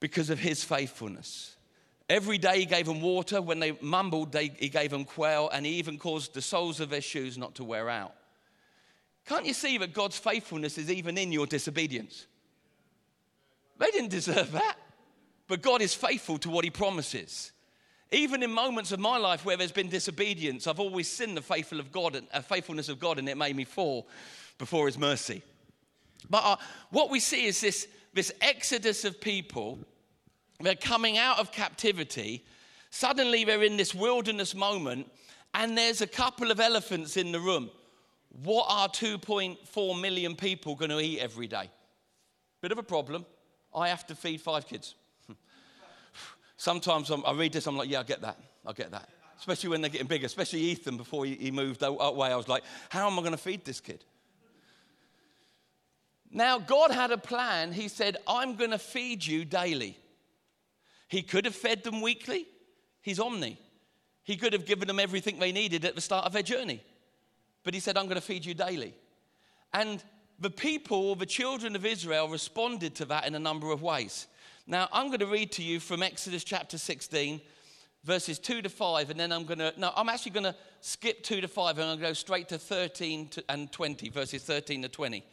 because 0.00 0.30
of 0.30 0.40
his 0.40 0.64
faithfulness. 0.64 1.56
Every 2.10 2.38
day 2.38 2.58
he 2.58 2.66
gave 2.66 2.86
them 2.86 3.00
water. 3.00 3.40
When 3.40 3.60
they 3.60 3.70
mumbled, 3.80 4.32
they, 4.32 4.48
he 4.58 4.68
gave 4.68 4.90
them 4.90 5.04
quail, 5.04 5.48
and 5.52 5.64
he 5.64 5.74
even 5.74 5.96
caused 5.96 6.34
the 6.34 6.42
soles 6.42 6.80
of 6.80 6.90
their 6.90 7.00
shoes 7.00 7.38
not 7.38 7.54
to 7.54 7.64
wear 7.64 7.88
out. 7.88 8.12
Can't 9.26 9.46
you 9.46 9.54
see 9.54 9.78
that 9.78 9.94
God's 9.94 10.18
faithfulness 10.18 10.76
is 10.76 10.90
even 10.90 11.16
in 11.16 11.30
your 11.30 11.46
disobedience? 11.46 12.26
They 13.78 13.92
didn't 13.92 14.10
deserve 14.10 14.50
that. 14.52 14.74
But 15.46 15.62
God 15.62 15.82
is 15.82 15.94
faithful 15.94 16.38
to 16.38 16.50
what 16.50 16.64
he 16.64 16.70
promises. 16.70 17.52
Even 18.10 18.42
in 18.42 18.50
moments 18.50 18.90
of 18.90 18.98
my 18.98 19.16
life 19.16 19.44
where 19.44 19.56
there's 19.56 19.70
been 19.70 19.88
disobedience, 19.88 20.66
I've 20.66 20.80
always 20.80 21.08
seen 21.08 21.36
the 21.36 21.42
faithful 21.42 21.78
of 21.78 21.92
God 21.92 22.16
and 22.16 22.26
uh, 22.32 22.40
faithfulness 22.40 22.88
of 22.88 22.98
God, 22.98 23.20
and 23.20 23.28
it 23.28 23.36
made 23.36 23.54
me 23.54 23.64
fall 23.64 24.08
before 24.58 24.86
his 24.86 24.98
mercy. 24.98 25.42
But 26.28 26.42
uh, 26.44 26.56
what 26.90 27.08
we 27.08 27.20
see 27.20 27.46
is 27.46 27.60
this, 27.60 27.86
this 28.12 28.32
exodus 28.40 29.04
of 29.04 29.20
people 29.20 29.78
they're 30.60 30.74
coming 30.74 31.18
out 31.18 31.38
of 31.38 31.52
captivity. 31.52 32.44
Suddenly, 32.90 33.44
they're 33.44 33.62
in 33.62 33.76
this 33.76 33.94
wilderness 33.94 34.54
moment, 34.54 35.10
and 35.54 35.76
there's 35.76 36.00
a 36.00 36.06
couple 36.06 36.50
of 36.50 36.60
elephants 36.60 37.16
in 37.16 37.32
the 37.32 37.40
room. 37.40 37.70
What 38.42 38.66
are 38.68 38.88
2.4 38.88 40.00
million 40.00 40.36
people 40.36 40.74
going 40.74 40.90
to 40.90 41.00
eat 41.00 41.18
every 41.18 41.46
day? 41.46 41.70
Bit 42.60 42.72
of 42.72 42.78
a 42.78 42.82
problem. 42.82 43.26
I 43.74 43.88
have 43.88 44.06
to 44.08 44.14
feed 44.14 44.40
five 44.40 44.66
kids. 44.66 44.94
Sometimes 46.56 47.10
I'm, 47.10 47.24
i 47.26 47.32
read 47.32 47.52
this, 47.52 47.66
I'm 47.66 47.76
like, 47.76 47.88
yeah, 47.88 48.00
I 48.00 48.02
get 48.02 48.20
that. 48.22 48.38
I 48.66 48.72
get 48.72 48.90
that. 48.90 49.08
Especially 49.38 49.70
when 49.70 49.80
they're 49.80 49.90
getting 49.90 50.06
bigger, 50.06 50.26
especially 50.26 50.60
Ethan 50.60 50.96
before 50.96 51.24
he, 51.24 51.34
he 51.34 51.50
moved 51.50 51.82
away. 51.82 52.30
I 52.30 52.36
was 52.36 52.48
like, 52.48 52.62
how 52.90 53.06
am 53.06 53.18
I 53.18 53.22
going 53.22 53.32
to 53.32 53.38
feed 53.38 53.64
this 53.64 53.80
kid? 53.80 54.04
Now, 56.30 56.58
God 56.58 56.90
had 56.90 57.10
a 57.10 57.18
plan. 57.18 57.72
He 57.72 57.88
said, 57.88 58.18
I'm 58.26 58.54
going 58.56 58.70
to 58.70 58.78
feed 58.78 59.26
you 59.26 59.44
daily. 59.44 59.96
He 61.10 61.22
could 61.22 61.44
have 61.44 61.56
fed 61.56 61.82
them 61.82 62.00
weekly. 62.00 62.46
He's 63.02 63.18
omni. 63.18 63.58
He 64.22 64.36
could 64.36 64.52
have 64.52 64.64
given 64.64 64.86
them 64.86 65.00
everything 65.00 65.40
they 65.40 65.50
needed 65.50 65.84
at 65.84 65.96
the 65.96 66.00
start 66.00 66.24
of 66.24 66.32
their 66.32 66.42
journey. 66.42 66.84
But 67.64 67.74
he 67.74 67.80
said, 67.80 67.96
I'm 67.96 68.04
going 68.04 68.14
to 68.14 68.22
feed 68.22 68.44
you 68.44 68.54
daily. 68.54 68.94
And 69.74 70.02
the 70.38 70.50
people, 70.50 71.16
the 71.16 71.26
children 71.26 71.74
of 71.74 71.84
Israel, 71.84 72.28
responded 72.28 72.94
to 72.94 73.04
that 73.06 73.26
in 73.26 73.34
a 73.34 73.40
number 73.40 73.72
of 73.72 73.82
ways. 73.82 74.28
Now, 74.68 74.88
I'm 74.92 75.08
going 75.08 75.18
to 75.18 75.26
read 75.26 75.50
to 75.52 75.64
you 75.64 75.80
from 75.80 76.00
Exodus 76.00 76.44
chapter 76.44 76.78
16, 76.78 77.40
verses 78.04 78.38
2 78.38 78.62
to 78.62 78.68
5, 78.68 79.10
and 79.10 79.18
then 79.18 79.32
I'm 79.32 79.44
going 79.44 79.58
to, 79.58 79.74
no, 79.76 79.92
I'm 79.96 80.08
actually 80.08 80.30
going 80.30 80.44
to 80.44 80.54
skip 80.80 81.24
2 81.24 81.40
to 81.40 81.48
5 81.48 81.70
and 81.76 81.80
I'm 81.80 81.88
going 81.88 81.98
to 81.98 82.06
go 82.06 82.12
straight 82.12 82.48
to 82.50 82.58
13 82.58 83.28
to, 83.30 83.44
and 83.48 83.72
20, 83.72 84.10
verses 84.10 84.44
13 84.44 84.82
to 84.82 84.88
20. 84.88 85.24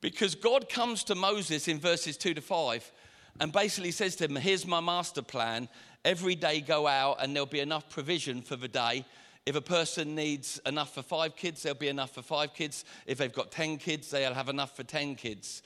Because 0.00 0.36
God 0.36 0.68
comes 0.68 1.02
to 1.04 1.16
Moses 1.16 1.66
in 1.66 1.80
verses 1.80 2.16
2 2.16 2.34
to 2.34 2.40
5 2.40 2.92
and 3.40 3.52
basically 3.52 3.90
says 3.90 4.16
to 4.16 4.24
him, 4.24 4.36
Here's 4.36 4.66
my 4.66 4.80
master 4.80 5.22
plan. 5.22 5.68
Every 6.04 6.34
day 6.34 6.60
go 6.60 6.86
out, 6.86 7.18
and 7.20 7.34
there'll 7.34 7.46
be 7.46 7.60
enough 7.60 7.88
provision 7.88 8.42
for 8.42 8.56
the 8.56 8.68
day. 8.68 9.04
If 9.44 9.56
a 9.56 9.60
person 9.60 10.14
needs 10.14 10.60
enough 10.66 10.94
for 10.94 11.02
five 11.02 11.34
kids, 11.36 11.62
there'll 11.62 11.78
be 11.78 11.88
enough 11.88 12.14
for 12.14 12.22
five 12.22 12.54
kids. 12.54 12.84
If 13.06 13.18
they've 13.18 13.32
got 13.32 13.50
10 13.50 13.78
kids, 13.78 14.10
they'll 14.10 14.34
have 14.34 14.48
enough 14.48 14.76
for 14.76 14.84
10 14.84 15.16
kids. 15.16 15.62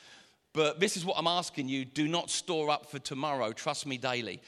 But 0.54 0.80
this 0.80 0.96
is 0.96 1.04
what 1.04 1.18
I'm 1.18 1.26
asking 1.26 1.68
you 1.68 1.84
do 1.84 2.08
not 2.08 2.30
store 2.30 2.70
up 2.70 2.90
for 2.90 2.98
tomorrow. 2.98 3.52
Trust 3.52 3.86
me 3.86 3.98
daily. 3.98 4.40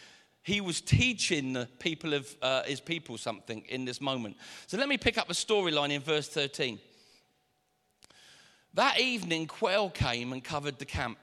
He 0.43 0.63
was 0.63 0.81
teaching 0.81 1.53
the 1.53 1.69
people 1.79 2.15
of 2.15 2.35
uh, 2.41 2.63
his 2.63 2.81
people 2.81 3.19
something 3.19 3.63
in 3.69 3.85
this 3.85 4.01
moment. 4.01 4.39
So 4.67 4.79
let 4.79 4.89
me 4.89 4.97
pick 4.97 5.19
up 5.19 5.29
a 5.29 5.35
storyline 5.35 5.91
in 5.91 6.01
verse 6.01 6.29
13. 6.29 6.79
That 8.73 8.99
evening, 8.99 9.47
quail 9.47 9.91
came 9.91 10.33
and 10.33 10.43
covered 10.43 10.79
the 10.79 10.87
camp. 10.87 11.19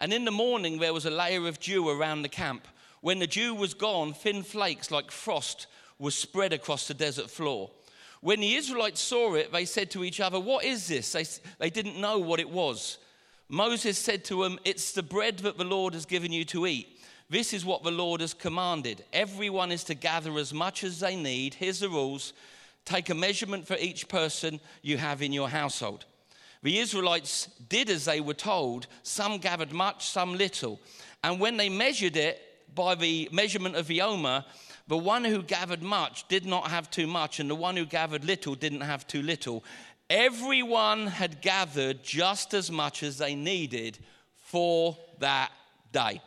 And 0.00 0.12
in 0.12 0.24
the 0.24 0.30
morning, 0.30 0.78
there 0.78 0.94
was 0.94 1.06
a 1.06 1.10
layer 1.10 1.46
of 1.46 1.60
dew 1.60 1.88
around 1.88 2.22
the 2.22 2.28
camp. 2.28 2.66
When 3.02 3.18
the 3.18 3.26
dew 3.26 3.54
was 3.54 3.74
gone, 3.74 4.14
thin 4.14 4.42
flakes 4.42 4.90
like 4.90 5.10
frost 5.10 5.66
were 5.98 6.10
spread 6.10 6.52
across 6.52 6.88
the 6.88 6.94
desert 6.94 7.30
floor. 7.30 7.70
When 8.20 8.40
the 8.40 8.54
Israelites 8.54 9.00
saw 9.00 9.34
it, 9.34 9.52
they 9.52 9.64
said 9.64 9.90
to 9.92 10.04
each 10.04 10.20
other, 10.20 10.38
What 10.38 10.64
is 10.64 10.88
this? 10.88 11.12
They, 11.12 11.24
they 11.58 11.70
didn't 11.70 12.00
know 12.00 12.18
what 12.18 12.40
it 12.40 12.50
was. 12.50 12.98
Moses 13.48 13.98
said 13.98 14.24
to 14.26 14.42
them, 14.42 14.58
It's 14.64 14.92
the 14.92 15.02
bread 15.02 15.38
that 15.38 15.58
the 15.58 15.64
Lord 15.64 15.94
has 15.94 16.06
given 16.06 16.32
you 16.32 16.44
to 16.46 16.66
eat. 16.66 16.98
This 17.28 17.52
is 17.52 17.64
what 17.64 17.82
the 17.82 17.90
Lord 17.90 18.20
has 18.20 18.34
commanded. 18.34 19.04
Everyone 19.12 19.70
is 19.70 19.84
to 19.84 19.94
gather 19.94 20.36
as 20.38 20.52
much 20.52 20.84
as 20.84 21.00
they 21.00 21.16
need. 21.16 21.54
Here's 21.54 21.80
the 21.80 21.88
rules 21.88 22.32
take 22.84 23.10
a 23.10 23.14
measurement 23.14 23.66
for 23.66 23.76
each 23.76 24.08
person 24.08 24.58
you 24.82 24.96
have 24.96 25.22
in 25.22 25.32
your 25.32 25.48
household. 25.48 26.06
The 26.62 26.78
Israelites 26.78 27.48
did 27.68 27.88
as 27.88 28.04
they 28.04 28.20
were 28.20 28.34
told. 28.34 28.86
Some 29.02 29.38
gathered 29.38 29.72
much, 29.72 30.06
some 30.06 30.36
little. 30.36 30.80
And 31.24 31.40
when 31.40 31.56
they 31.56 31.68
measured 31.68 32.16
it 32.16 32.40
by 32.74 32.94
the 32.94 33.28
measurement 33.32 33.76
of 33.76 33.86
the 33.86 34.02
omer, 34.02 34.44
the 34.86 34.98
one 34.98 35.24
who 35.24 35.42
gathered 35.42 35.82
much 35.82 36.26
did 36.28 36.44
not 36.44 36.68
have 36.68 36.90
too 36.90 37.06
much, 37.06 37.40
and 37.40 37.48
the 37.48 37.54
one 37.54 37.76
who 37.76 37.86
gathered 37.86 38.24
little 38.24 38.54
didn't 38.54 38.80
have 38.80 39.06
too 39.06 39.22
little. 39.22 39.64
Everyone 40.10 41.06
had 41.06 41.40
gathered 41.40 42.02
just 42.02 42.52
as 42.54 42.70
much 42.70 43.02
as 43.02 43.18
they 43.18 43.34
needed 43.34 43.98
for 44.36 44.98
that 45.20 45.52
day. 45.92 46.20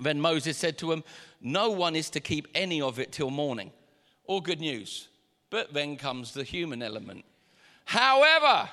Then 0.00 0.20
Moses 0.20 0.56
said 0.56 0.78
to 0.78 0.92
him, 0.92 1.02
No 1.40 1.70
one 1.70 1.96
is 1.96 2.10
to 2.10 2.20
keep 2.20 2.46
any 2.54 2.80
of 2.80 2.98
it 2.98 3.12
till 3.12 3.30
morning. 3.30 3.72
All 4.26 4.40
good 4.40 4.60
news. 4.60 5.08
But 5.50 5.74
then 5.74 5.96
comes 5.96 6.32
the 6.32 6.44
human 6.44 6.82
element. 6.82 7.24
However, 7.84 8.68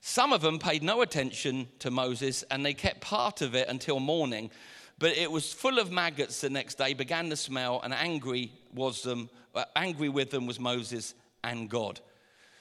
some 0.00 0.32
of 0.32 0.40
them 0.40 0.58
paid 0.58 0.82
no 0.82 1.02
attention 1.02 1.68
to 1.80 1.90
Moses 1.90 2.42
and 2.50 2.64
they 2.64 2.74
kept 2.74 3.00
part 3.00 3.42
of 3.42 3.54
it 3.54 3.68
until 3.68 4.00
morning. 4.00 4.50
But 4.98 5.16
it 5.16 5.30
was 5.30 5.52
full 5.52 5.78
of 5.78 5.90
maggots 5.90 6.40
the 6.40 6.50
next 6.50 6.76
day, 6.76 6.94
began 6.94 7.30
to 7.30 7.36
smell, 7.36 7.80
and 7.82 7.94
angry 7.94 8.52
was 8.74 9.02
them, 9.02 9.30
uh, 9.54 9.64
angry 9.74 10.10
with 10.10 10.30
them 10.30 10.46
was 10.46 10.60
Moses 10.60 11.14
and 11.42 11.70
God. 11.70 12.00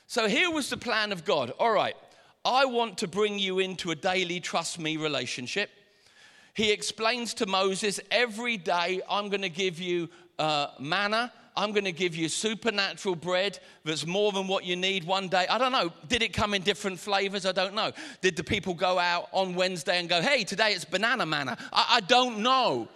So 0.08 0.28
here 0.28 0.50
was 0.50 0.70
the 0.70 0.78
plan 0.78 1.12
of 1.12 1.26
God. 1.26 1.52
All 1.60 1.72
right, 1.72 1.96
I 2.46 2.66
want 2.66 2.98
to 3.00 3.08
bring 3.08 3.38
you 3.38 3.60
into 3.60 3.92
a 3.92 3.96
daily 3.96 4.40
trust 4.40 4.80
me 4.80 4.96
relationship. 4.96 5.70
He 6.54 6.72
explains 6.72 7.34
to 7.36 7.46
Moses, 7.46 8.00
every 8.10 8.58
day 8.58 9.02
I'm 9.10 9.30
going 9.30 9.42
to 9.42 9.50
give 9.50 9.80
you 9.80 10.10
uh, 10.40 10.68
manna 10.80 11.32
I'm 11.56 11.72
going 11.72 11.86
to 11.86 11.92
give 11.92 12.16
you 12.16 12.30
supernatural 12.30 13.16
bread 13.16 13.60
that's 13.84 14.06
more 14.06 14.32
than 14.32 14.48
what 14.48 14.64
you 14.64 14.76
need 14.76 15.04
one 15.04 15.28
day. 15.28 15.46
I 15.50 15.58
don't 15.58 15.72
know. 15.72 15.92
Did 16.08 16.24
it 16.24 16.34
come 16.34 16.54
in 16.54 16.62
different 16.62 17.00
flavors? 17.00 17.46
I 17.46 17.52
don't 17.52 17.76
know. 17.76 17.92
Did 18.22 18.36
the 18.36 18.44
people 18.44 18.74
go 18.74 18.98
out 18.98 19.30
on 19.32 19.56
Wednesday 19.56 20.00
and 20.00 20.08
go, 20.08 20.22
hey, 20.22 20.44
today 20.44 20.74
it's 20.74 20.86
banana 20.86 21.26
manna? 21.26 21.58
I, 21.74 21.98
I 21.98 22.00
don't 22.02 22.40
know. 22.40 22.88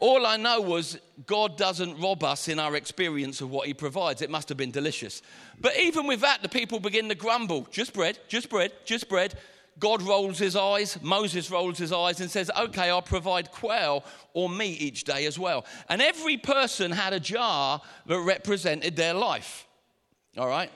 All 0.00 0.26
I 0.26 0.36
know 0.36 0.60
was 0.60 0.98
God 1.26 1.56
doesn't 1.56 1.98
rob 2.00 2.22
us 2.22 2.46
in 2.46 2.60
our 2.60 2.76
experience 2.76 3.40
of 3.40 3.50
what 3.50 3.66
He 3.66 3.74
provides. 3.74 4.22
It 4.22 4.30
must 4.30 4.48
have 4.48 4.56
been 4.56 4.70
delicious. 4.70 5.22
But 5.60 5.76
even 5.76 6.06
with 6.06 6.20
that, 6.20 6.42
the 6.42 6.48
people 6.48 6.78
begin 6.78 7.08
to 7.08 7.16
grumble 7.16 7.66
just 7.70 7.92
bread, 7.94 8.18
just 8.28 8.48
bread, 8.48 8.72
just 8.84 9.08
bread. 9.08 9.34
God 9.78 10.02
rolls 10.02 10.38
his 10.38 10.56
eyes, 10.56 10.98
Moses 11.02 11.50
rolls 11.50 11.78
his 11.78 11.92
eyes 11.92 12.20
and 12.20 12.30
says, 12.30 12.50
Okay, 12.58 12.90
I'll 12.90 13.02
provide 13.02 13.52
quail 13.52 14.04
or 14.34 14.48
meat 14.48 14.80
each 14.80 15.04
day 15.04 15.26
as 15.26 15.38
well. 15.38 15.64
And 15.88 16.02
every 16.02 16.36
person 16.36 16.90
had 16.90 17.12
a 17.12 17.20
jar 17.20 17.80
that 18.06 18.18
represented 18.20 18.96
their 18.96 19.14
life. 19.14 19.66
All 20.36 20.48
right? 20.48 20.70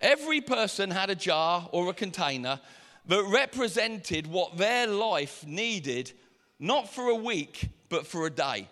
Every 0.00 0.40
person 0.40 0.90
had 0.90 1.10
a 1.10 1.14
jar 1.14 1.68
or 1.72 1.90
a 1.90 1.94
container 1.94 2.60
that 3.06 3.24
represented 3.24 4.26
what 4.26 4.56
their 4.56 4.86
life 4.86 5.46
needed, 5.46 6.12
not 6.58 6.88
for 6.88 7.08
a 7.08 7.14
week, 7.14 7.68
but 7.88 8.06
for 8.06 8.26
a 8.26 8.30
day. 8.30 8.68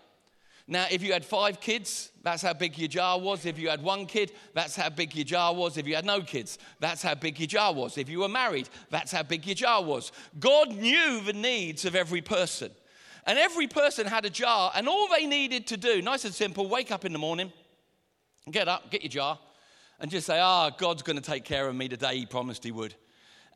Now, 0.70 0.86
if 0.90 1.02
you 1.02 1.14
had 1.14 1.24
five 1.24 1.60
kids, 1.60 2.12
that's 2.22 2.42
how 2.42 2.52
big 2.52 2.76
your 2.76 2.88
jar 2.88 3.18
was. 3.18 3.46
If 3.46 3.58
you 3.58 3.70
had 3.70 3.82
one 3.82 4.04
kid, 4.04 4.32
that's 4.52 4.76
how 4.76 4.90
big 4.90 5.16
your 5.16 5.24
jar 5.24 5.54
was. 5.54 5.78
If 5.78 5.88
you 5.88 5.94
had 5.94 6.04
no 6.04 6.20
kids, 6.20 6.58
that's 6.78 7.02
how 7.02 7.14
big 7.14 7.40
your 7.40 7.46
jar 7.46 7.72
was. 7.72 7.96
If 7.96 8.10
you 8.10 8.20
were 8.20 8.28
married, 8.28 8.68
that's 8.90 9.10
how 9.10 9.22
big 9.22 9.46
your 9.46 9.54
jar 9.54 9.82
was. 9.82 10.12
God 10.38 10.76
knew 10.76 11.22
the 11.22 11.32
needs 11.32 11.86
of 11.86 11.96
every 11.96 12.20
person. 12.20 12.70
And 13.24 13.38
every 13.38 13.66
person 13.66 14.06
had 14.06 14.26
a 14.26 14.30
jar, 14.30 14.70
and 14.74 14.88
all 14.88 15.08
they 15.08 15.24
needed 15.24 15.66
to 15.68 15.78
do, 15.78 16.02
nice 16.02 16.26
and 16.26 16.34
simple, 16.34 16.68
wake 16.68 16.90
up 16.90 17.06
in 17.06 17.14
the 17.14 17.18
morning, 17.18 17.50
get 18.50 18.68
up, 18.68 18.90
get 18.90 19.02
your 19.02 19.10
jar, 19.10 19.38
and 20.00 20.10
just 20.10 20.26
say, 20.26 20.38
Ah, 20.38 20.68
oh, 20.70 20.76
God's 20.78 21.02
going 21.02 21.16
to 21.16 21.22
take 21.22 21.44
care 21.44 21.66
of 21.66 21.74
me 21.74 21.88
today. 21.88 22.18
He 22.18 22.26
promised 22.26 22.62
He 22.62 22.72
would. 22.72 22.94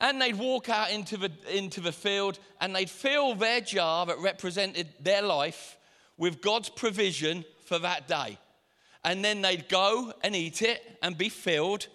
And 0.01 0.20
they'd 0.20 0.38
walk 0.38 0.70
out 0.70 0.90
into 0.90 1.18
the, 1.18 1.31
into 1.51 1.81
the 1.83 1.92
field 1.92 2.38
and 2.61 2.75
they'd 2.75 2.90
fill 2.90 3.35
their 3.35 3.61
jar 3.61 4.07
that 4.07 4.18
represented 4.18 4.88
their 4.98 5.22
life 5.22 5.77
with 6.18 6.40
God's 6.40 6.68
provision 6.68 7.44
for 7.64 7.79
that 7.79 8.09
day. 8.09 8.38
And 9.05 9.25
then 9.25 9.42
they'd 9.42 9.68
go 9.68 10.12
and 10.22 10.37
eat 10.37 10.62
it 10.62 10.98
and 11.03 11.18
be 11.18 11.29
filled. 11.29 11.88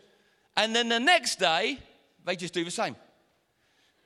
And 0.56 0.76
then 0.76 0.90
the 0.90 1.00
next 1.00 1.40
day, 1.40 1.80
they 2.26 2.36
just 2.36 2.54
do 2.54 2.66
the 2.66 2.72
same. 2.72 2.96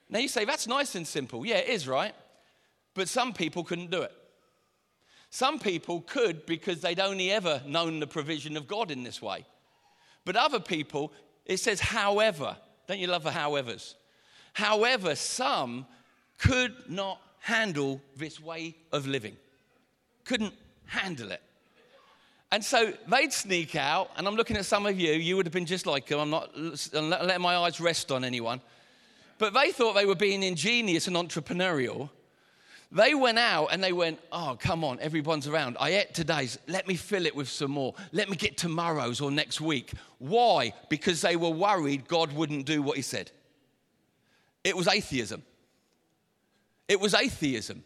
Now 0.09 0.19
you 0.19 0.27
say, 0.27 0.45
that's 0.45 0.67
nice 0.67 0.95
and 0.95 1.07
simple. 1.07 1.45
Yeah, 1.45 1.57
it 1.57 1.69
is, 1.69 1.87
right? 1.87 2.13
But 2.93 3.07
some 3.07 3.33
people 3.33 3.63
couldn't 3.63 3.89
do 3.89 4.01
it. 4.01 4.11
Some 5.29 5.59
people 5.59 6.01
could 6.01 6.45
because 6.45 6.81
they'd 6.81 6.99
only 6.99 7.31
ever 7.31 7.61
known 7.65 7.99
the 7.99 8.07
provision 8.07 8.57
of 8.57 8.67
God 8.67 8.91
in 8.91 9.03
this 9.03 9.21
way. 9.21 9.45
But 10.25 10.35
other 10.35 10.59
people, 10.59 11.13
it 11.45 11.57
says, 11.57 11.79
however. 11.79 12.57
Don't 12.87 12.99
you 12.99 13.07
love 13.07 13.23
the 13.23 13.31
howevers? 13.31 13.95
However, 14.53 15.15
some 15.15 15.85
could 16.37 16.75
not 16.89 17.21
handle 17.39 18.01
this 18.17 18.39
way 18.39 18.75
of 18.91 19.07
living 19.07 19.37
couldn't 20.25 20.53
handle 20.85 21.31
it. 21.31 21.41
And 22.51 22.63
so 22.63 22.93
they'd 23.07 23.31
sneak 23.31 23.75
out, 23.75 24.11
and 24.17 24.27
I'm 24.27 24.35
looking 24.35 24.57
at 24.57 24.65
some 24.65 24.85
of 24.85 24.99
you, 24.99 25.13
you 25.13 25.37
would 25.37 25.45
have 25.45 25.53
been 25.53 25.65
just 25.65 25.85
like 25.85 26.07
them. 26.07 26.19
I'm 26.19 26.29
not 26.29 27.25
letting 27.25 27.41
my 27.41 27.55
eyes 27.55 27.79
rest 27.79 28.11
on 28.11 28.25
anyone. 28.25 28.59
But 29.37 29.53
they 29.53 29.71
thought 29.71 29.93
they 29.93 30.05
were 30.05 30.15
being 30.15 30.43
ingenious 30.43 31.07
and 31.07 31.15
entrepreneurial. 31.15 32.09
They 32.91 33.15
went 33.15 33.39
out 33.39 33.69
and 33.71 33.81
they 33.81 33.93
went, 33.93 34.19
Oh, 34.33 34.57
come 34.59 34.83
on, 34.83 34.99
everyone's 34.99 35.47
around. 35.47 35.77
I 35.79 35.91
ate 35.91 36.13
today's, 36.13 36.59
let 36.67 36.87
me 36.87 36.95
fill 36.95 37.25
it 37.25 37.35
with 37.35 37.47
some 37.47 37.71
more. 37.71 37.95
Let 38.11 38.29
me 38.29 38.35
get 38.35 38.57
tomorrow's 38.57 39.21
or 39.21 39.31
next 39.31 39.61
week. 39.61 39.93
Why? 40.19 40.73
Because 40.89 41.21
they 41.21 41.37
were 41.37 41.49
worried 41.49 42.07
God 42.07 42.33
wouldn't 42.33 42.65
do 42.65 42.81
what 42.81 42.97
He 42.97 43.01
said. 43.01 43.31
It 44.63 44.75
was 44.75 44.87
atheism. 44.87 45.41
It 46.87 46.99
was 46.99 47.13
atheism. 47.13 47.85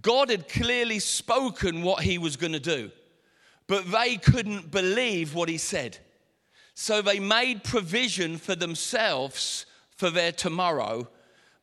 God 0.00 0.30
had 0.30 0.48
clearly 0.48 0.98
spoken 0.98 1.82
what 1.82 2.02
he 2.02 2.18
was 2.18 2.36
going 2.36 2.52
to 2.52 2.60
do, 2.60 2.90
but 3.66 3.90
they 3.90 4.16
couldn't 4.16 4.70
believe 4.70 5.34
what 5.34 5.48
he 5.48 5.58
said. 5.58 5.98
So 6.74 7.00
they 7.00 7.20
made 7.20 7.62
provision 7.62 8.36
for 8.38 8.56
themselves 8.56 9.66
for 9.96 10.10
their 10.10 10.32
tomorrow, 10.32 11.08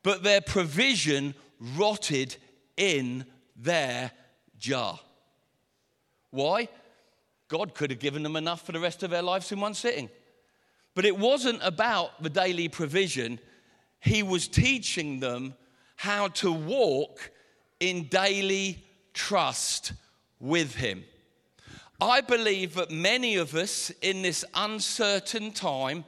but 0.03 0.23
their 0.23 0.41
provision 0.41 1.35
rotted 1.59 2.37
in 2.77 3.25
their 3.55 4.11
jar. 4.57 4.99
Why? 6.29 6.69
God 7.49 7.73
could 7.73 7.91
have 7.91 7.99
given 7.99 8.23
them 8.23 8.37
enough 8.37 8.65
for 8.65 8.71
the 8.71 8.79
rest 8.79 9.03
of 9.03 9.09
their 9.09 9.21
lives 9.21 9.51
in 9.51 9.59
one 9.59 9.73
sitting. 9.73 10.09
But 10.95 11.05
it 11.05 11.17
wasn't 11.17 11.59
about 11.61 12.23
the 12.23 12.29
daily 12.29 12.69
provision, 12.69 13.39
He 13.99 14.23
was 14.23 14.47
teaching 14.47 15.19
them 15.19 15.55
how 15.97 16.29
to 16.29 16.51
walk 16.51 17.31
in 17.81 18.03
daily 18.03 18.81
trust 19.13 19.91
with 20.39 20.75
Him. 20.75 21.03
I 21.99 22.21
believe 22.21 22.75
that 22.75 22.89
many 22.89 23.35
of 23.35 23.53
us 23.53 23.89
in 24.01 24.21
this 24.21 24.45
uncertain 24.55 25.51
time, 25.51 26.05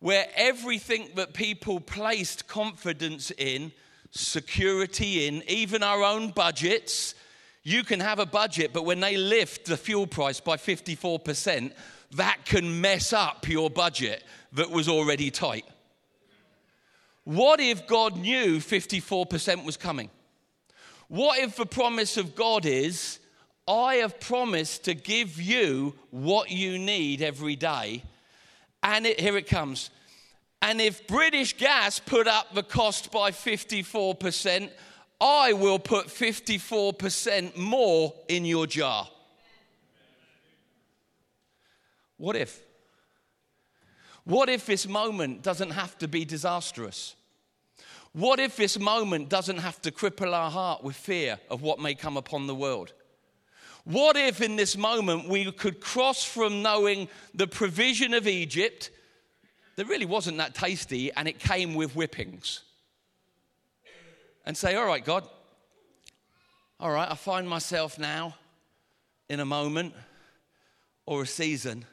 where 0.00 0.26
everything 0.34 1.10
that 1.16 1.34
people 1.34 1.80
placed 1.80 2.48
confidence 2.48 3.30
in, 3.32 3.72
security 4.10 5.26
in, 5.26 5.42
even 5.48 5.82
our 5.82 6.02
own 6.02 6.30
budgets, 6.30 7.14
you 7.62 7.82
can 7.82 8.00
have 8.00 8.18
a 8.18 8.26
budget, 8.26 8.72
but 8.72 8.84
when 8.84 9.00
they 9.00 9.16
lift 9.16 9.66
the 9.66 9.76
fuel 9.76 10.06
price 10.06 10.40
by 10.40 10.56
54%, 10.56 11.72
that 12.12 12.38
can 12.44 12.80
mess 12.80 13.12
up 13.12 13.48
your 13.48 13.70
budget 13.70 14.22
that 14.52 14.70
was 14.70 14.88
already 14.88 15.30
tight. 15.30 15.64
What 17.24 17.58
if 17.58 17.86
God 17.86 18.16
knew 18.16 18.58
54% 18.58 19.64
was 19.64 19.76
coming? 19.76 20.10
What 21.08 21.38
if 21.38 21.56
the 21.56 21.66
promise 21.66 22.16
of 22.16 22.34
God 22.34 22.66
is, 22.66 23.18
I 23.66 23.96
have 23.96 24.20
promised 24.20 24.84
to 24.84 24.94
give 24.94 25.40
you 25.40 25.94
what 26.10 26.50
you 26.50 26.78
need 26.78 27.22
every 27.22 27.56
day? 27.56 28.02
And 28.82 29.06
it, 29.06 29.20
here 29.20 29.36
it 29.36 29.46
comes. 29.46 29.90
And 30.60 30.80
if 30.80 31.06
British 31.06 31.56
Gas 31.56 31.98
put 31.98 32.26
up 32.26 32.54
the 32.54 32.62
cost 32.62 33.10
by 33.12 33.30
54%, 33.30 34.70
I 35.20 35.52
will 35.52 35.78
put 35.78 36.06
54% 36.06 37.56
more 37.56 38.14
in 38.28 38.44
your 38.44 38.66
jar. 38.66 39.08
What 42.16 42.36
if? 42.36 42.62
What 44.24 44.48
if 44.48 44.66
this 44.66 44.86
moment 44.86 45.42
doesn't 45.42 45.70
have 45.70 45.98
to 45.98 46.08
be 46.08 46.24
disastrous? 46.24 47.14
What 48.14 48.38
if 48.38 48.56
this 48.56 48.78
moment 48.78 49.28
doesn't 49.28 49.58
have 49.58 49.82
to 49.82 49.90
cripple 49.90 50.32
our 50.32 50.48
heart 50.48 50.84
with 50.84 50.94
fear 50.94 51.38
of 51.50 51.62
what 51.62 51.80
may 51.80 51.96
come 51.96 52.16
upon 52.16 52.46
the 52.46 52.54
world? 52.54 52.92
What 53.82 54.16
if 54.16 54.40
in 54.40 54.54
this 54.54 54.76
moment 54.76 55.28
we 55.28 55.50
could 55.50 55.80
cross 55.80 56.22
from 56.24 56.62
knowing 56.62 57.08
the 57.34 57.48
provision 57.48 58.14
of 58.14 58.28
Egypt 58.28 58.90
that 59.74 59.88
really 59.88 60.06
wasn't 60.06 60.36
that 60.38 60.54
tasty 60.54 61.12
and 61.12 61.26
it 61.26 61.40
came 61.40 61.74
with 61.74 61.92
whippings 61.94 62.60
and 64.46 64.56
say, 64.56 64.76
All 64.76 64.86
right, 64.86 65.04
God, 65.04 65.28
all 66.78 66.92
right, 66.92 67.10
I 67.10 67.16
find 67.16 67.48
myself 67.48 67.98
now 67.98 68.36
in 69.28 69.40
a 69.40 69.44
moment 69.44 69.92
or 71.04 71.22
a 71.22 71.26
season 71.26 71.84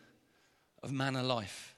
of 0.84 0.92
manna 0.92 1.24
life. 1.24 1.71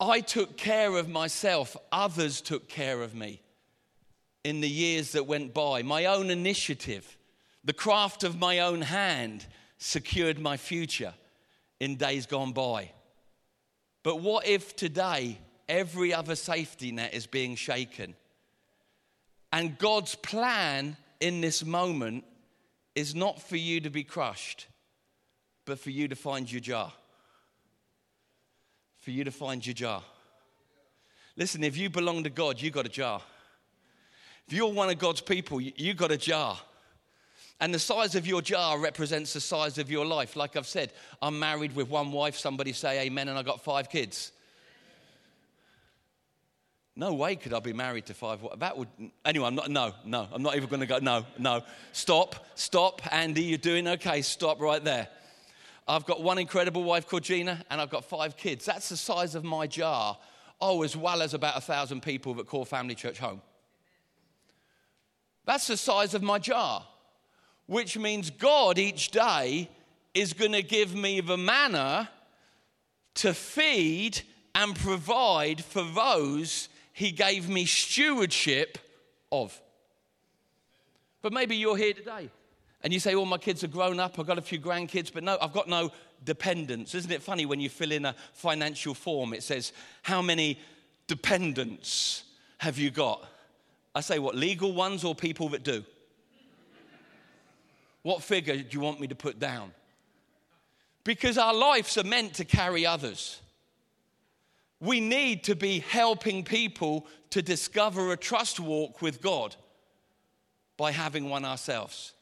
I 0.00 0.20
took 0.20 0.56
care 0.56 0.96
of 0.96 1.08
myself, 1.08 1.76
others 1.92 2.40
took 2.40 2.68
care 2.68 3.02
of 3.02 3.14
me 3.14 3.40
in 4.42 4.60
the 4.60 4.68
years 4.68 5.12
that 5.12 5.26
went 5.26 5.54
by. 5.54 5.82
My 5.82 6.06
own 6.06 6.30
initiative, 6.30 7.16
the 7.64 7.72
craft 7.72 8.24
of 8.24 8.38
my 8.38 8.60
own 8.60 8.82
hand 8.82 9.46
secured 9.78 10.38
my 10.38 10.56
future 10.56 11.14
in 11.80 11.96
days 11.96 12.26
gone 12.26 12.52
by. 12.52 12.90
But 14.02 14.20
what 14.20 14.46
if 14.46 14.76
today 14.76 15.38
every 15.68 16.12
other 16.12 16.34
safety 16.34 16.92
net 16.92 17.14
is 17.14 17.26
being 17.26 17.54
shaken? 17.54 18.14
And 19.52 19.78
God's 19.78 20.16
plan 20.16 20.96
in 21.20 21.40
this 21.40 21.64
moment 21.64 22.24
is 22.94 23.14
not 23.14 23.40
for 23.40 23.56
you 23.56 23.80
to 23.80 23.90
be 23.90 24.04
crushed, 24.04 24.66
but 25.64 25.78
for 25.78 25.90
you 25.90 26.08
to 26.08 26.16
find 26.16 26.50
your 26.50 26.60
jar 26.60 26.92
for 29.04 29.10
you 29.10 29.22
to 29.22 29.30
find 29.30 29.64
your 29.64 29.74
jar. 29.74 30.02
Listen, 31.36 31.62
if 31.62 31.76
you 31.76 31.90
belong 31.90 32.24
to 32.24 32.30
God, 32.30 32.60
you 32.60 32.70
got 32.70 32.86
a 32.86 32.88
jar. 32.88 33.20
If 34.46 34.54
you're 34.54 34.72
one 34.72 34.88
of 34.88 34.98
God's 34.98 35.20
people, 35.20 35.60
you 35.60 35.92
got 35.92 36.10
a 36.10 36.16
jar. 36.16 36.58
And 37.60 37.72
the 37.74 37.78
size 37.78 38.14
of 38.14 38.26
your 38.26 38.40
jar 38.40 38.78
represents 38.78 39.34
the 39.34 39.40
size 39.40 39.76
of 39.76 39.90
your 39.90 40.06
life. 40.06 40.36
Like 40.36 40.56
I've 40.56 40.66
said, 40.66 40.90
I'm 41.20 41.38
married 41.38 41.76
with 41.76 41.90
one 41.90 42.12
wife. 42.12 42.36
Somebody 42.36 42.72
say 42.72 43.06
amen, 43.06 43.28
and 43.28 43.38
I 43.38 43.42
got 43.42 43.62
five 43.62 43.90
kids. 43.90 44.32
No 46.96 47.12
way 47.12 47.36
could 47.36 47.52
I 47.52 47.60
be 47.60 47.72
married 47.74 48.06
to 48.06 48.14
five. 48.14 48.40
That 48.58 48.78
would, 48.78 48.88
anyway, 49.24 49.48
I'm 49.48 49.54
not, 49.54 49.70
no, 49.70 49.92
no, 50.06 50.28
I'm 50.32 50.42
not 50.42 50.56
even 50.56 50.68
going 50.70 50.80
to 50.80 50.86
go, 50.86 50.98
no, 50.98 51.26
no. 51.38 51.62
Stop, 51.92 52.46
stop, 52.54 53.02
Andy, 53.12 53.42
you're 53.42 53.58
doing 53.58 53.86
okay. 53.86 54.22
Stop 54.22 54.60
right 54.60 54.82
there. 54.82 55.08
I've 55.86 56.06
got 56.06 56.22
one 56.22 56.38
incredible 56.38 56.82
wife 56.82 57.06
called 57.06 57.24
Gina, 57.24 57.62
and 57.70 57.80
I've 57.80 57.90
got 57.90 58.04
five 58.04 58.36
kids. 58.36 58.64
That's 58.64 58.88
the 58.88 58.96
size 58.96 59.34
of 59.34 59.44
my 59.44 59.66
jar. 59.66 60.16
Oh, 60.60 60.82
as 60.82 60.96
well 60.96 61.20
as 61.20 61.34
about 61.34 61.58
a 61.58 61.60
thousand 61.60 62.02
people 62.02 62.34
that 62.34 62.46
call 62.46 62.64
Family 62.64 62.94
Church 62.94 63.18
home. 63.18 63.42
That's 65.44 65.66
the 65.66 65.76
size 65.76 66.14
of 66.14 66.22
my 66.22 66.38
jar, 66.38 66.86
which 67.66 67.98
means 67.98 68.30
God 68.30 68.78
each 68.78 69.10
day 69.10 69.68
is 70.14 70.32
going 70.32 70.52
to 70.52 70.62
give 70.62 70.94
me 70.94 71.20
the 71.20 71.36
manna 71.36 72.08
to 73.16 73.34
feed 73.34 74.22
and 74.54 74.74
provide 74.74 75.62
for 75.62 75.82
those 75.82 76.70
He 76.94 77.10
gave 77.10 77.48
me 77.48 77.66
stewardship 77.66 78.78
of. 79.30 79.60
But 81.20 81.34
maybe 81.34 81.56
you're 81.56 81.76
here 81.76 81.92
today 81.92 82.30
and 82.84 82.92
you 82.92 83.00
say, 83.00 83.14
"All 83.14 83.22
oh, 83.22 83.24
my 83.26 83.38
kids 83.38 83.64
are 83.64 83.68
grown 83.68 83.98
up, 83.98 84.18
I've 84.18 84.26
got 84.26 84.38
a 84.38 84.42
few 84.42 84.60
grandkids, 84.60 85.12
but 85.12 85.24
no, 85.24 85.36
I've 85.40 85.52
got 85.52 85.68
no 85.68 85.90
dependents. 86.24 86.94
Isn't 86.94 87.10
it 87.10 87.22
funny 87.22 87.46
when 87.46 87.60
you 87.60 87.68
fill 87.68 87.92
in 87.92 88.04
a 88.04 88.14
financial 88.32 88.94
form, 88.94 89.32
it 89.32 89.42
says, 89.42 89.72
How 90.02 90.22
many 90.22 90.58
dependents 91.06 92.24
have 92.58 92.78
you 92.78 92.90
got? 92.90 93.24
I 93.94 94.00
say, 94.00 94.18
what, 94.18 94.34
legal 94.34 94.72
ones 94.72 95.04
or 95.04 95.14
people 95.14 95.50
that 95.50 95.62
do? 95.62 95.84
What 98.02 98.22
figure 98.22 98.56
do 98.56 98.66
you 98.70 98.80
want 98.80 99.00
me 99.00 99.06
to 99.06 99.14
put 99.14 99.38
down? 99.38 99.72
Because 101.04 101.38
our 101.38 101.54
lives 101.54 101.96
are 101.96 102.04
meant 102.04 102.34
to 102.34 102.44
carry 102.44 102.84
others. 102.84 103.40
We 104.80 105.00
need 105.00 105.44
to 105.44 105.54
be 105.54 105.78
helping 105.78 106.44
people 106.44 107.06
to 107.30 107.40
discover 107.40 108.12
a 108.12 108.16
trust 108.16 108.60
walk 108.60 109.00
with 109.00 109.22
God 109.22 109.54
by 110.76 110.90
having 110.90 111.30
one 111.30 111.44
ourselves. 111.44 112.13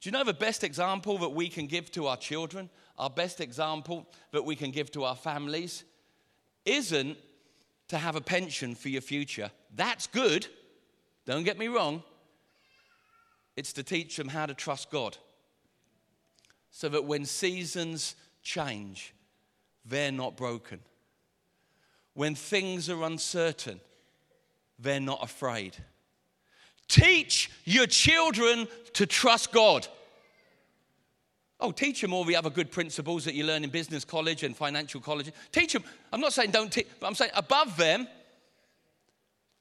Do 0.00 0.08
you 0.08 0.12
know 0.12 0.24
the 0.24 0.34
best 0.34 0.62
example 0.62 1.18
that 1.18 1.30
we 1.30 1.48
can 1.48 1.66
give 1.66 1.90
to 1.92 2.06
our 2.06 2.16
children, 2.16 2.70
our 2.98 3.10
best 3.10 3.40
example 3.40 4.06
that 4.32 4.44
we 4.44 4.56
can 4.56 4.70
give 4.70 4.90
to 4.92 5.04
our 5.04 5.16
families, 5.16 5.84
isn't 6.64 7.16
to 7.88 7.98
have 7.98 8.16
a 8.16 8.20
pension 8.20 8.74
for 8.74 8.88
your 8.88 9.00
future. 9.00 9.50
That's 9.74 10.06
good, 10.06 10.46
don't 11.24 11.44
get 11.44 11.58
me 11.58 11.68
wrong. 11.68 12.02
It's 13.56 13.72
to 13.74 13.82
teach 13.82 14.16
them 14.16 14.28
how 14.28 14.46
to 14.46 14.54
trust 14.54 14.90
God 14.90 15.16
so 16.70 16.88
that 16.90 17.04
when 17.04 17.24
seasons 17.24 18.16
change, 18.42 19.14
they're 19.84 20.12
not 20.12 20.36
broken. 20.36 20.80
When 22.12 22.34
things 22.34 22.90
are 22.90 23.02
uncertain, 23.02 23.80
they're 24.78 25.00
not 25.00 25.22
afraid. 25.22 25.76
Teach 26.88 27.50
your 27.64 27.86
children 27.86 28.68
to 28.94 29.06
trust 29.06 29.52
God. 29.52 29.86
Oh, 31.58 31.72
teach 31.72 32.00
them 32.02 32.12
all 32.12 32.24
the 32.24 32.36
other 32.36 32.50
good 32.50 32.70
principles 32.70 33.24
that 33.24 33.34
you 33.34 33.44
learn 33.44 33.64
in 33.64 33.70
business 33.70 34.04
college 34.04 34.42
and 34.42 34.56
financial 34.56 35.00
college. 35.00 35.32
Teach 35.52 35.72
them. 35.72 35.84
I'm 36.12 36.20
not 36.20 36.32
saying 36.32 36.50
don't 36.50 36.70
teach, 36.70 36.86
but 37.00 37.06
I'm 37.06 37.14
saying 37.14 37.30
above 37.34 37.76
them, 37.76 38.06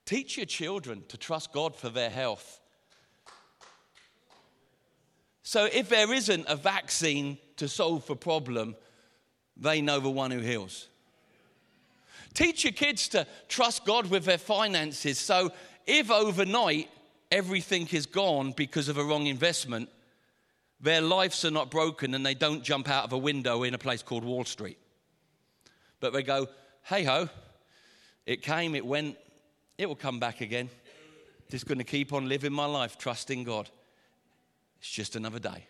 teach 0.05 0.35
your 0.37 0.45
children 0.45 1.03
to 1.07 1.17
trust 1.17 1.53
God 1.53 1.75
for 1.75 1.89
their 1.89 2.09
health. 2.09 2.59
So 5.43 5.65
if 5.65 5.89
there 5.89 6.11
isn't 6.11 6.45
a 6.47 6.55
vaccine 6.55 7.37
to 7.57 7.67
solve 7.67 8.05
the 8.07 8.15
problem, 8.15 8.75
they 9.55 9.79
know 9.79 9.99
the 9.99 10.09
one 10.09 10.31
who 10.31 10.39
heals. 10.39 10.87
Teach 12.33 12.65
your 12.65 12.73
kids 12.73 13.07
to 13.09 13.25
trust 13.47 13.85
God 13.85 14.09
with 14.09 14.25
their 14.25 14.37
finances. 14.37 15.17
So 15.17 15.53
if 15.85 16.11
overnight 16.11 16.89
everything 17.31 17.87
is 17.91 18.05
gone 18.05 18.51
because 18.51 18.89
of 18.89 18.97
a 18.97 19.03
wrong 19.03 19.27
investment, 19.27 19.89
their 20.79 21.01
lives 21.01 21.43
are 21.45 21.51
not 21.51 21.71
broken 21.71 22.13
and 22.13 22.25
they 22.25 22.33
don't 22.33 22.63
jump 22.63 22.89
out 22.89 23.05
of 23.05 23.13
a 23.13 23.17
window 23.17 23.63
in 23.63 23.73
a 23.73 23.77
place 23.77 24.03
called 24.03 24.23
Wall 24.23 24.45
Street. 24.45 24.77
But 25.99 26.13
they 26.13 26.23
go, 26.23 26.47
hey 26.83 27.03
ho, 27.03 27.29
it 28.25 28.41
came, 28.41 28.75
it 28.75 28.85
went, 28.85 29.17
it 29.77 29.87
will 29.87 29.95
come 29.95 30.19
back 30.19 30.41
again. 30.41 30.69
Just 31.49 31.67
going 31.67 31.77
to 31.77 31.83
keep 31.83 32.11
on 32.13 32.27
living 32.27 32.53
my 32.53 32.65
life, 32.65 32.97
trusting 32.97 33.43
God. 33.43 33.69
It's 34.79 34.89
just 34.89 35.15
another 35.15 35.39
day. 35.39 35.67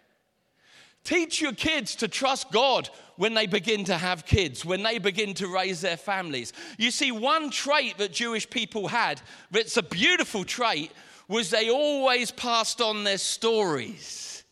Teach 1.04 1.40
your 1.40 1.54
kids 1.54 1.96
to 1.98 2.08
trust 2.08 2.52
God 2.52 2.90
when 3.16 3.36
they 3.36 3.46
begin 3.46 3.86
to 3.86 3.98
have 3.98 4.26
kids, 4.26 4.66
when 4.66 4.82
they 4.82 4.98
begin 4.98 5.36
to 5.36 5.48
raise 5.48 5.82
their 5.82 5.98
families. 5.98 6.52
You 6.80 6.90
see, 6.90 7.12
one 7.12 7.52
trait 7.52 8.00
that 8.00 8.12
Jewish 8.12 8.50
people 8.50 8.88
had, 8.88 9.22
that's 9.52 9.78
a 9.78 9.84
beautiful 9.84 10.44
trait, 10.44 10.92
was 11.28 11.50
they 11.50 11.70
always 11.70 12.32
passed 12.32 12.82
on 12.82 13.04
their 13.04 13.18
stories 13.18 14.44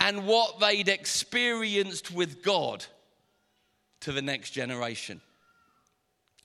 and 0.00 0.26
what 0.26 0.60
they'd 0.60 0.88
experienced 0.88 2.10
with 2.10 2.42
God 2.42 2.84
to 4.00 4.12
the 4.12 4.22
next 4.22 4.50
generation. 4.50 5.20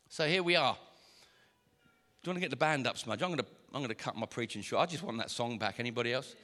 So 0.08 0.28
here 0.28 0.44
we 0.44 0.56
are. 0.56 0.74
Do 0.74 2.30
you 2.30 2.32
want 2.32 2.38
to 2.38 2.42
get 2.42 2.50
the 2.50 2.56
band 2.56 2.88
up, 2.88 2.98
Smudge? 2.98 3.22
I'm 3.22 3.30
going 3.30 3.40
to, 3.40 3.46
I'm 3.74 3.82
going 3.82 3.90
to 3.90 3.96
cut 3.96 4.16
my 4.16 4.26
preaching 4.26 4.62
short. 4.62 4.82
I 4.82 4.86
just 4.86 5.04
want 5.04 5.18
that 5.18 5.30
song 5.30 5.58
back. 5.58 5.80
Anybody 5.80 6.14
else? 6.14 6.36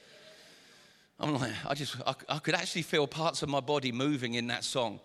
I'm 1.20 1.34
like, 1.36 1.54
I 1.66 1.74
just, 1.74 1.96
I, 2.06 2.14
I 2.28 2.40
could 2.40 2.56
actually 2.56 2.82
feel 2.82 3.08
parts 3.08 3.42
of 3.42 3.50
my 3.50 3.62
body 3.62 3.92
moving 3.92 4.34
in 4.34 4.48
that 4.48 4.64
song 4.64 5.00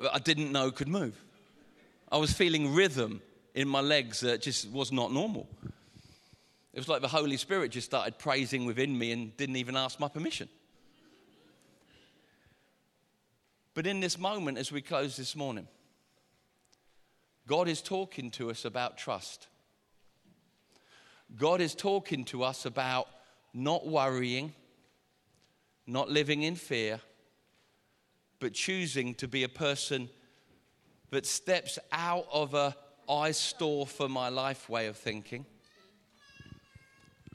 that 0.00 0.14
I 0.14 0.18
didn't 0.18 0.52
know 0.52 0.70
could 0.70 0.88
move. 0.88 1.20
I 2.10 2.16
was 2.16 2.32
feeling 2.32 2.74
rhythm 2.74 3.20
in 3.54 3.68
my 3.68 3.80
legs 3.80 4.20
that 4.20 4.42
just 4.42 4.70
was 4.70 4.92
not 4.92 5.12
normal. 5.12 5.48
It 6.74 6.78
was 6.78 6.88
like 6.88 7.00
the 7.00 7.08
Holy 7.08 7.36
Spirit 7.36 7.70
just 7.70 7.86
started 7.86 8.18
praising 8.18 8.66
within 8.66 8.98
me 8.98 9.12
and 9.12 9.34
didn't 9.36 9.56
even 9.56 9.76
ask 9.76 9.98
my 9.98 10.08
permission. 10.08 10.48
But 13.72 13.86
in 13.86 14.00
this 14.00 14.18
moment, 14.18 14.58
as 14.58 14.70
we 14.70 14.82
close 14.82 15.16
this 15.16 15.34
morning, 15.34 15.68
God 17.46 17.68
is 17.68 17.80
talking 17.80 18.30
to 18.32 18.50
us 18.50 18.64
about 18.64 18.98
trust. 18.98 19.48
God 21.36 21.60
is 21.60 21.74
talking 21.74 22.24
to 22.26 22.42
us 22.42 22.66
about 22.66 23.08
not 23.52 23.86
worrying 23.86 24.52
not 25.86 26.08
living 26.08 26.42
in 26.42 26.56
fear, 26.56 27.00
but 28.40 28.54
choosing 28.54 29.14
to 29.16 29.28
be 29.28 29.44
a 29.44 29.48
person 29.48 30.08
that 31.10 31.26
steps 31.26 31.78
out 31.92 32.26
of 32.32 32.54
a 32.54 32.74
I 33.08 33.32
store 33.32 33.86
for 33.86 34.08
my 34.08 34.30
life 34.30 34.68
way 34.68 34.86
of 34.86 34.96
thinking 34.96 35.44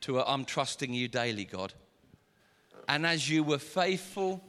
to 0.01 0.19
a 0.19 0.23
I'm 0.25 0.45
trusting 0.45 0.93
you 0.93 1.07
daily, 1.07 1.45
God. 1.45 1.73
And 2.87 3.05
as 3.05 3.29
you 3.29 3.43
were 3.43 3.59
faithful 3.59 4.43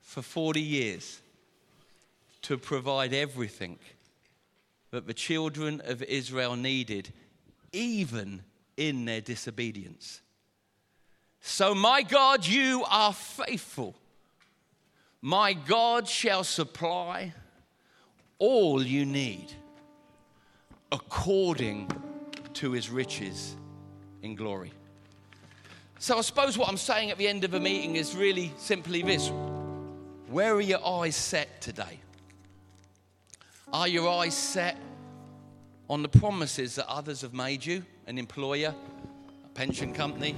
for 0.00 0.22
40 0.22 0.60
years 0.60 1.20
to 2.42 2.56
provide 2.56 3.12
everything 3.12 3.78
that 4.90 5.06
the 5.06 5.14
children 5.14 5.82
of 5.84 6.02
Israel 6.02 6.56
needed, 6.56 7.12
even 7.72 8.42
in 8.76 9.04
their 9.04 9.20
disobedience. 9.20 10.20
So, 11.40 11.74
my 11.74 12.02
God, 12.02 12.46
you 12.46 12.84
are 12.88 13.12
faithful. 13.12 13.94
My 15.20 15.52
God 15.52 16.08
shall 16.08 16.44
supply 16.44 17.34
all 18.38 18.82
you 18.82 19.04
need 19.04 19.52
according 20.92 21.90
to 22.54 22.72
his 22.72 22.88
riches 22.88 23.56
in 24.22 24.34
glory. 24.34 24.72
So, 26.00 26.16
I 26.16 26.20
suppose 26.20 26.56
what 26.56 26.68
I'm 26.68 26.76
saying 26.76 27.10
at 27.10 27.18
the 27.18 27.26
end 27.26 27.44
of 27.44 27.54
a 27.54 27.60
meeting 27.60 27.96
is 27.96 28.14
really 28.14 28.52
simply 28.56 29.02
this 29.02 29.30
Where 30.28 30.54
are 30.54 30.60
your 30.60 30.86
eyes 30.86 31.16
set 31.16 31.60
today? 31.60 32.00
Are 33.72 33.88
your 33.88 34.08
eyes 34.08 34.34
set 34.34 34.78
on 35.90 36.02
the 36.02 36.08
promises 36.08 36.76
that 36.76 36.86
others 36.88 37.22
have 37.22 37.34
made 37.34 37.64
you, 37.64 37.84
an 38.06 38.16
employer, 38.16 38.74
a 39.44 39.48
pension 39.48 39.92
company, 39.92 40.36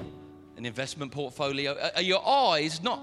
an 0.57 0.64
investment 0.66 1.12
portfolio? 1.12 1.77
Are 1.95 2.03
your 2.03 2.27
eyes 2.27 2.83
not, 2.83 3.01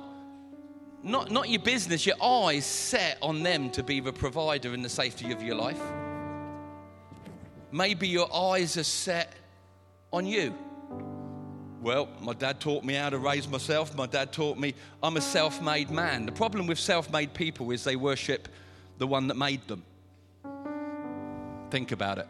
not, 1.03 1.31
not 1.31 1.49
your 1.49 1.61
business, 1.61 2.05
your 2.05 2.21
eyes 2.21 2.65
set 2.65 3.17
on 3.21 3.43
them 3.43 3.69
to 3.71 3.83
be 3.83 3.99
the 3.99 4.11
provider 4.11 4.73
and 4.73 4.83
the 4.83 4.89
safety 4.89 5.31
of 5.31 5.41
your 5.41 5.55
life? 5.55 5.81
Maybe 7.71 8.07
your 8.07 8.33
eyes 8.33 8.77
are 8.77 8.83
set 8.83 9.33
on 10.11 10.25
you. 10.25 10.55
Well, 11.81 12.09
my 12.21 12.33
dad 12.33 12.59
taught 12.59 12.83
me 12.83 12.95
how 12.95 13.09
to 13.09 13.19
raise 13.19 13.47
myself. 13.47 13.95
My 13.95 14.07
dad 14.07 14.31
taught 14.31 14.57
me 14.57 14.73
I'm 15.03 15.17
a 15.17 15.21
self 15.21 15.61
made 15.61 15.91
man. 15.91 16.25
The 16.25 16.31
problem 16.31 16.67
with 16.67 16.79
self 16.79 17.11
made 17.11 17.33
people 17.33 17.71
is 17.71 17.83
they 17.83 17.95
worship 17.95 18.47
the 18.97 19.07
one 19.07 19.27
that 19.27 19.37
made 19.37 19.67
them. 19.67 19.83
Think 21.69 21.91
about 21.91 22.17
it. 22.17 22.27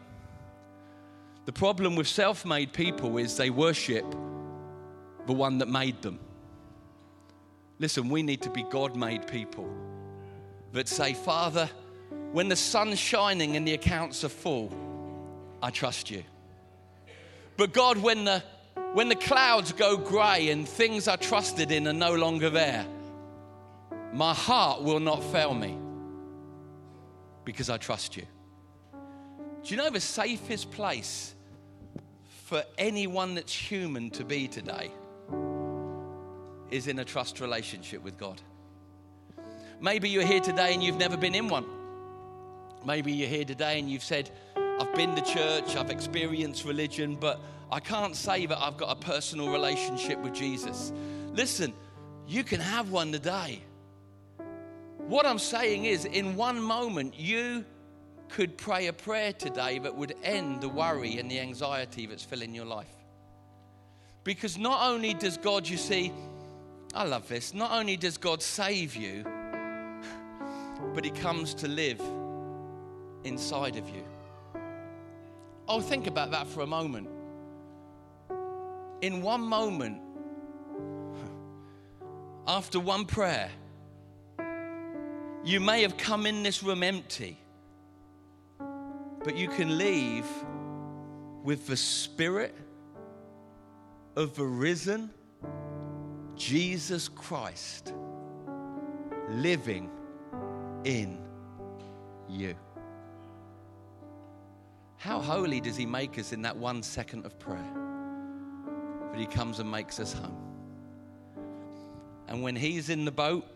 The 1.46 1.52
problem 1.52 1.96
with 1.96 2.06
self 2.06 2.44
made 2.44 2.72
people 2.72 3.16
is 3.16 3.36
they 3.36 3.50
worship 3.50 4.04
the 5.26 5.32
one 5.32 5.58
that 5.58 5.68
made 5.68 6.02
them. 6.02 6.18
Listen, 7.78 8.08
we 8.08 8.22
need 8.22 8.42
to 8.42 8.50
be 8.50 8.64
God 8.64 8.96
made 8.96 9.26
people 9.26 9.68
that 10.72 10.88
say, 10.88 11.14
Father, 11.14 11.70
when 12.32 12.48
the 12.48 12.56
sun's 12.56 12.98
shining 12.98 13.56
and 13.56 13.66
the 13.66 13.72
accounts 13.74 14.24
are 14.24 14.28
full, 14.28 14.72
I 15.62 15.70
trust 15.70 16.10
you. 16.10 16.22
But 17.56 17.72
God, 17.72 17.96
when 17.98 18.24
the, 18.24 18.42
when 18.94 19.08
the 19.08 19.16
clouds 19.16 19.72
go 19.72 19.96
grey 19.96 20.50
and 20.50 20.68
things 20.68 21.08
I 21.08 21.16
trusted 21.16 21.70
in 21.70 21.86
are 21.86 21.92
no 21.92 22.14
longer 22.14 22.50
there, 22.50 22.86
my 24.12 24.34
heart 24.34 24.82
will 24.82 25.00
not 25.00 25.22
fail 25.24 25.54
me 25.54 25.76
because 27.44 27.70
I 27.70 27.76
trust 27.76 28.16
you. 28.16 28.26
Do 29.62 29.74
you 29.74 29.76
know 29.76 29.90
the 29.90 30.00
safest 30.00 30.70
place 30.70 31.34
for 32.46 32.62
anyone 32.78 33.34
that's 33.34 33.54
human 33.54 34.10
to 34.10 34.24
be 34.24 34.48
today? 34.48 34.90
is 36.70 36.86
in 36.86 36.98
a 36.98 37.04
trust 37.04 37.40
relationship 37.40 38.02
with 38.02 38.18
God. 38.18 38.40
Maybe 39.80 40.08
you're 40.08 40.26
here 40.26 40.40
today 40.40 40.74
and 40.74 40.82
you've 40.82 40.98
never 40.98 41.16
been 41.16 41.34
in 41.34 41.48
one. 41.48 41.66
Maybe 42.84 43.12
you're 43.12 43.28
here 43.28 43.44
today 43.44 43.78
and 43.78 43.90
you've 43.90 44.04
said, 44.04 44.30
I've 44.56 44.94
been 44.94 45.14
to 45.14 45.22
church, 45.22 45.76
I've 45.76 45.90
experienced 45.90 46.64
religion, 46.64 47.16
but 47.16 47.40
I 47.70 47.80
can't 47.80 48.16
say 48.16 48.46
that 48.46 48.58
I've 48.58 48.76
got 48.76 48.90
a 48.90 49.00
personal 49.00 49.50
relationship 49.50 50.18
with 50.20 50.34
Jesus. 50.34 50.92
Listen, 51.32 51.74
you 52.26 52.42
can 52.42 52.60
have 52.60 52.90
one 52.90 53.12
today. 53.12 53.62
What 55.06 55.26
I'm 55.26 55.38
saying 55.38 55.84
is, 55.84 56.04
in 56.04 56.36
one 56.36 56.60
moment, 56.60 57.18
you 57.18 57.64
could 58.28 58.58
pray 58.58 58.86
a 58.86 58.92
prayer 58.92 59.32
today 59.32 59.78
that 59.78 59.94
would 59.94 60.14
end 60.22 60.60
the 60.60 60.68
worry 60.68 61.18
and 61.18 61.30
the 61.30 61.40
anxiety 61.40 62.06
that's 62.06 62.22
filling 62.22 62.54
your 62.54 62.66
life. 62.66 62.86
Because 64.24 64.58
not 64.58 64.90
only 64.90 65.14
does 65.14 65.38
God, 65.38 65.66
you 65.66 65.78
see, 65.78 66.12
I 66.94 67.04
love 67.04 67.28
this, 67.28 67.54
not 67.54 67.70
only 67.72 67.96
does 67.96 68.18
God 68.18 68.42
save 68.42 68.96
you, 68.96 69.24
but 70.94 71.04
He 71.04 71.10
comes 71.10 71.54
to 71.54 71.68
live 71.68 72.00
inside 73.24 73.76
of 73.76 73.88
you. 73.88 74.04
Oh, 75.66 75.80
think 75.80 76.06
about 76.06 76.30
that 76.30 76.46
for 76.46 76.62
a 76.62 76.66
moment. 76.66 77.08
In 79.00 79.22
one 79.22 79.42
moment, 79.42 80.00
after 82.46 82.80
one 82.80 83.04
prayer, 83.04 83.50
you 85.44 85.60
may 85.60 85.82
have 85.82 85.96
come 85.96 86.26
in 86.26 86.42
this 86.42 86.62
room 86.62 86.82
empty, 86.82 87.38
but 89.22 89.36
you 89.36 89.48
can 89.48 89.78
leave 89.78 90.26
with 91.44 91.66
the 91.66 91.76
Spirit 91.76 92.54
of 94.16 94.34
the 94.34 94.44
risen 94.44 95.10
Jesus 96.34 97.08
Christ 97.08 97.94
living 99.28 99.90
in 100.84 101.18
you. 102.28 102.54
How 104.96 105.20
holy 105.20 105.60
does 105.60 105.76
He 105.76 105.86
make 105.86 106.18
us 106.18 106.32
in 106.32 106.42
that 106.42 106.56
one 106.56 106.82
second 106.82 107.24
of 107.24 107.38
prayer? 107.38 107.77
But 109.10 109.18
He 109.18 109.26
comes 109.26 109.58
and 109.58 109.70
makes 109.70 109.98
us 110.00 110.12
home. 110.12 110.36
And 112.28 112.42
when 112.42 112.56
He's 112.56 112.90
in 112.90 113.04
the 113.04 113.10
boat, 113.10 113.46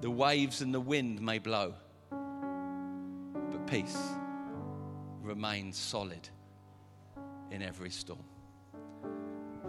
the 0.00 0.10
waves 0.10 0.62
and 0.62 0.74
the 0.74 0.80
wind 0.80 1.20
may 1.20 1.38
blow, 1.38 1.74
but 2.10 3.66
peace 3.66 3.96
remains 5.22 5.76
solid 5.76 6.28
in 7.50 7.62
every 7.62 7.90
storm. 7.90 8.24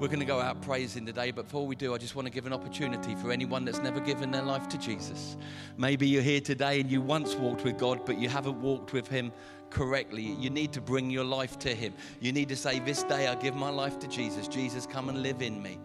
We're 0.04 0.10
going 0.10 0.20
to 0.20 0.26
go 0.26 0.41
out 0.41 0.62
praising 0.62 1.06
today, 1.06 1.32
but 1.32 1.45
before 1.45 1.66
we 1.66 1.78
do, 1.78 1.95
I 1.95 1.97
just 1.97 2.14
want 2.14 2.26
to 2.26 2.30
give 2.30 2.45
an 2.45 2.51
opportunity 2.51 3.16
for 3.16 3.32
anyone 3.32 3.64
that's 3.64 3.80
never 3.80 4.01
given 4.01 4.32
their 4.32 4.41
life 4.41 4.68
to 4.68 4.78
Jesus. 4.78 5.38
Maybe 5.78 6.06
you're 6.10 6.22
here 6.22 6.41
today 6.41 6.82
and 6.82 6.91
you 6.91 6.99
once 6.99 7.36
walked 7.36 7.64
with 7.64 7.78
God, 7.78 8.06
but 8.06 8.20
you 8.20 8.28
haven't 8.28 8.62
walked 8.62 8.91
with 8.91 9.08
Him 9.08 9.32
correctly. 9.70 10.22
You 10.22 10.49
need 10.49 10.74
to 10.74 10.82
bring 10.82 11.10
your 11.10 11.24
life 11.24 11.58
to 11.60 11.74
Him. 11.74 11.93
You 12.20 12.34
need 12.34 12.49
to 12.49 12.56
say, 12.58 12.80
This 12.80 13.04
day 13.04 13.30
I 13.30 13.36
give 13.36 13.56
my 13.56 13.70
life 13.70 13.97
to 13.99 14.08
Jesus. 14.10 14.49
Jesus, 14.49 14.86
come 14.86 15.08
and 15.08 15.24
live 15.24 15.41
in 15.41 15.64
me. 15.64 15.80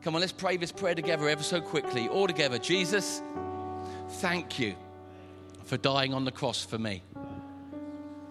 Come 0.00 0.14
on, 0.14 0.22
let's 0.22 0.32
pray 0.32 0.56
this 0.56 0.72
prayer 0.72 0.94
together 0.94 1.28
ever 1.28 1.42
so 1.42 1.60
quickly. 1.60 2.08
All 2.08 2.26
together. 2.26 2.58
Jesus, 2.58 3.20
thank 4.08 4.58
you 4.58 4.74
for 5.64 5.76
dying 5.76 6.14
on 6.14 6.24
the 6.24 6.32
cross 6.32 6.64
for 6.64 6.78
me, 6.78 7.02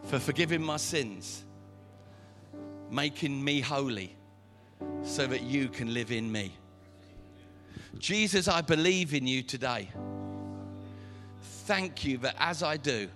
for 0.06 0.18
forgiving 0.18 0.64
my 0.64 0.78
sins, 0.78 1.46
making 2.90 3.44
me 3.44 3.62
holy 3.62 4.16
so 5.04 5.28
that 5.28 5.42
you 5.42 5.70
can 5.70 5.94
live 5.94 6.12
in 6.12 6.32
me. 6.32 6.54
Jesus, 7.98 8.48
I 8.48 8.62
believe 8.62 9.14
in 9.14 9.28
you 9.28 9.42
today. 9.42 9.90
Thank 11.42 12.06
you 12.06 12.18
that 12.20 12.36
as 12.40 12.64
I 12.64 12.78
do, 12.78 13.08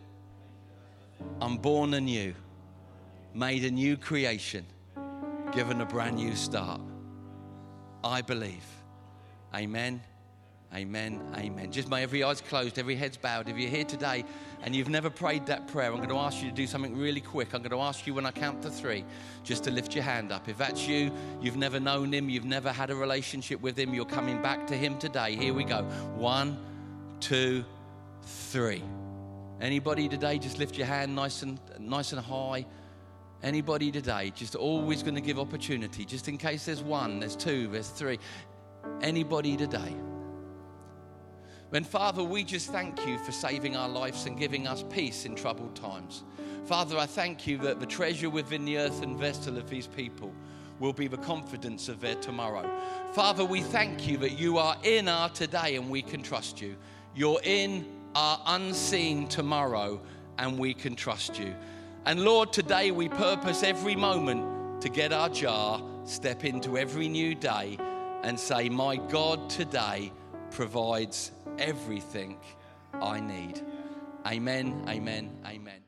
I'm 1.41 1.57
born 1.57 1.93
anew, 1.93 2.33
made 3.33 3.63
a 3.65 3.71
new 3.71 3.97
creation, 3.97 4.65
given 5.51 5.81
a 5.81 5.85
brand 5.85 6.17
new 6.17 6.35
start. 6.35 6.81
I 8.03 8.21
believe. 8.21 8.65
Amen. 9.55 10.01
Amen. 10.75 11.21
Amen. 11.35 11.71
Just 11.71 11.87
may 11.87 12.01
every 12.01 12.23
eye's 12.23 12.41
closed, 12.41 12.79
every 12.79 12.95
head's 12.95 13.15
bowed. 13.15 13.47
If 13.47 13.57
you're 13.57 13.69
here 13.69 13.83
today 13.83 14.25
and 14.63 14.75
you've 14.75 14.89
never 14.89 15.11
prayed 15.11 15.45
that 15.45 15.67
prayer, 15.67 15.91
I'm 15.91 15.97
going 15.97 16.09
to 16.09 16.15
ask 16.15 16.41
you 16.41 16.49
to 16.49 16.55
do 16.55 16.65
something 16.65 16.97
really 16.97 17.21
quick. 17.21 17.53
I'm 17.53 17.61
going 17.61 17.71
to 17.71 17.79
ask 17.79 18.07
you 18.07 18.15
when 18.15 18.25
I 18.25 18.31
count 18.31 18.63
to 18.63 18.71
three 18.71 19.05
just 19.43 19.63
to 19.65 19.71
lift 19.71 19.93
your 19.93 20.03
hand 20.03 20.31
up. 20.31 20.49
If 20.49 20.57
that's 20.57 20.87
you, 20.87 21.11
you've 21.41 21.57
never 21.57 21.79
known 21.79 22.11
him, 22.11 22.27
you've 22.27 22.45
never 22.45 22.71
had 22.71 22.89
a 22.89 22.95
relationship 22.95 23.61
with 23.61 23.77
him, 23.77 23.93
you're 23.93 24.05
coming 24.05 24.41
back 24.41 24.65
to 24.67 24.75
him 24.75 24.97
today. 24.97 25.35
Here 25.35 25.53
we 25.53 25.63
go. 25.63 25.83
One, 26.15 26.57
two, 27.19 27.63
three. 28.23 28.81
Anybody 29.61 30.09
today, 30.09 30.39
just 30.39 30.57
lift 30.57 30.75
your 30.75 30.87
hand 30.87 31.15
nice 31.15 31.43
and 31.43 31.59
nice 31.79 32.13
and 32.13 32.21
high. 32.21 32.65
Anybody 33.43 33.91
today, 33.91 34.31
just 34.35 34.55
always 34.55 35.03
going 35.03 35.15
to 35.15 35.21
give 35.21 35.37
opportunity, 35.37 36.03
just 36.03 36.27
in 36.29 36.37
case 36.37 36.65
there's 36.65 36.81
one, 36.81 37.19
there's 37.19 37.35
two, 37.35 37.67
there's 37.67 37.89
three. 37.89 38.17
Anybody 39.01 39.55
today. 39.55 39.93
And 41.73 41.87
Father, 41.87 42.23
we 42.23 42.43
just 42.43 42.71
thank 42.71 43.07
you 43.07 43.17
for 43.17 43.31
saving 43.31 43.75
our 43.75 43.89
lives 43.89 44.27
and 44.27 44.37
giving 44.37 44.67
us 44.67 44.83
peace 44.91 45.25
in 45.25 45.33
troubled 45.33 45.75
times. 45.75 46.23
Father, 46.65 46.97
I 46.99 47.07
thank 47.07 47.47
you 47.47 47.57
that 47.59 47.79
the 47.79 47.85
treasure 47.87 48.29
within 48.29 48.63
the 48.63 48.77
earthen 48.77 49.17
vessel 49.17 49.57
of 49.57 49.67
these 49.67 49.87
people 49.87 50.31
will 50.79 50.93
be 50.93 51.07
the 51.07 51.17
confidence 51.17 51.89
of 51.89 51.99
their 51.99 52.15
tomorrow. 52.15 52.69
Father, 53.13 53.43
we 53.43 53.61
thank 53.61 54.07
you 54.07 54.17
that 54.17 54.33
you 54.33 54.59
are 54.59 54.77
in 54.83 55.07
our 55.07 55.29
today 55.29 55.75
and 55.75 55.89
we 55.89 56.03
can 56.03 56.21
trust 56.21 56.61
you. 56.61 56.75
You're 57.15 57.41
in 57.43 57.87
our 58.13 58.39
unseen 58.45 59.27
tomorrow 59.27 59.99
and 60.37 60.59
we 60.59 60.75
can 60.75 60.95
trust 60.95 61.39
you. 61.39 61.55
And 62.05 62.21
Lord, 62.21 62.53
today 62.53 62.91
we 62.91 63.09
purpose 63.09 63.63
every 63.63 63.95
moment 63.95 64.81
to 64.81 64.89
get 64.89 65.11
our 65.11 65.29
jar, 65.29 65.81
step 66.05 66.45
into 66.45 66.77
every 66.77 67.09
new 67.09 67.33
day, 67.33 67.77
and 68.21 68.39
say, 68.39 68.69
My 68.69 68.97
God 68.97 69.49
today 69.49 70.11
provides 70.51 71.31
everything 71.59 72.37
I 72.93 73.19
need. 73.19 73.61
Amen, 74.25 74.85
amen, 74.87 75.31
amen. 75.45 75.82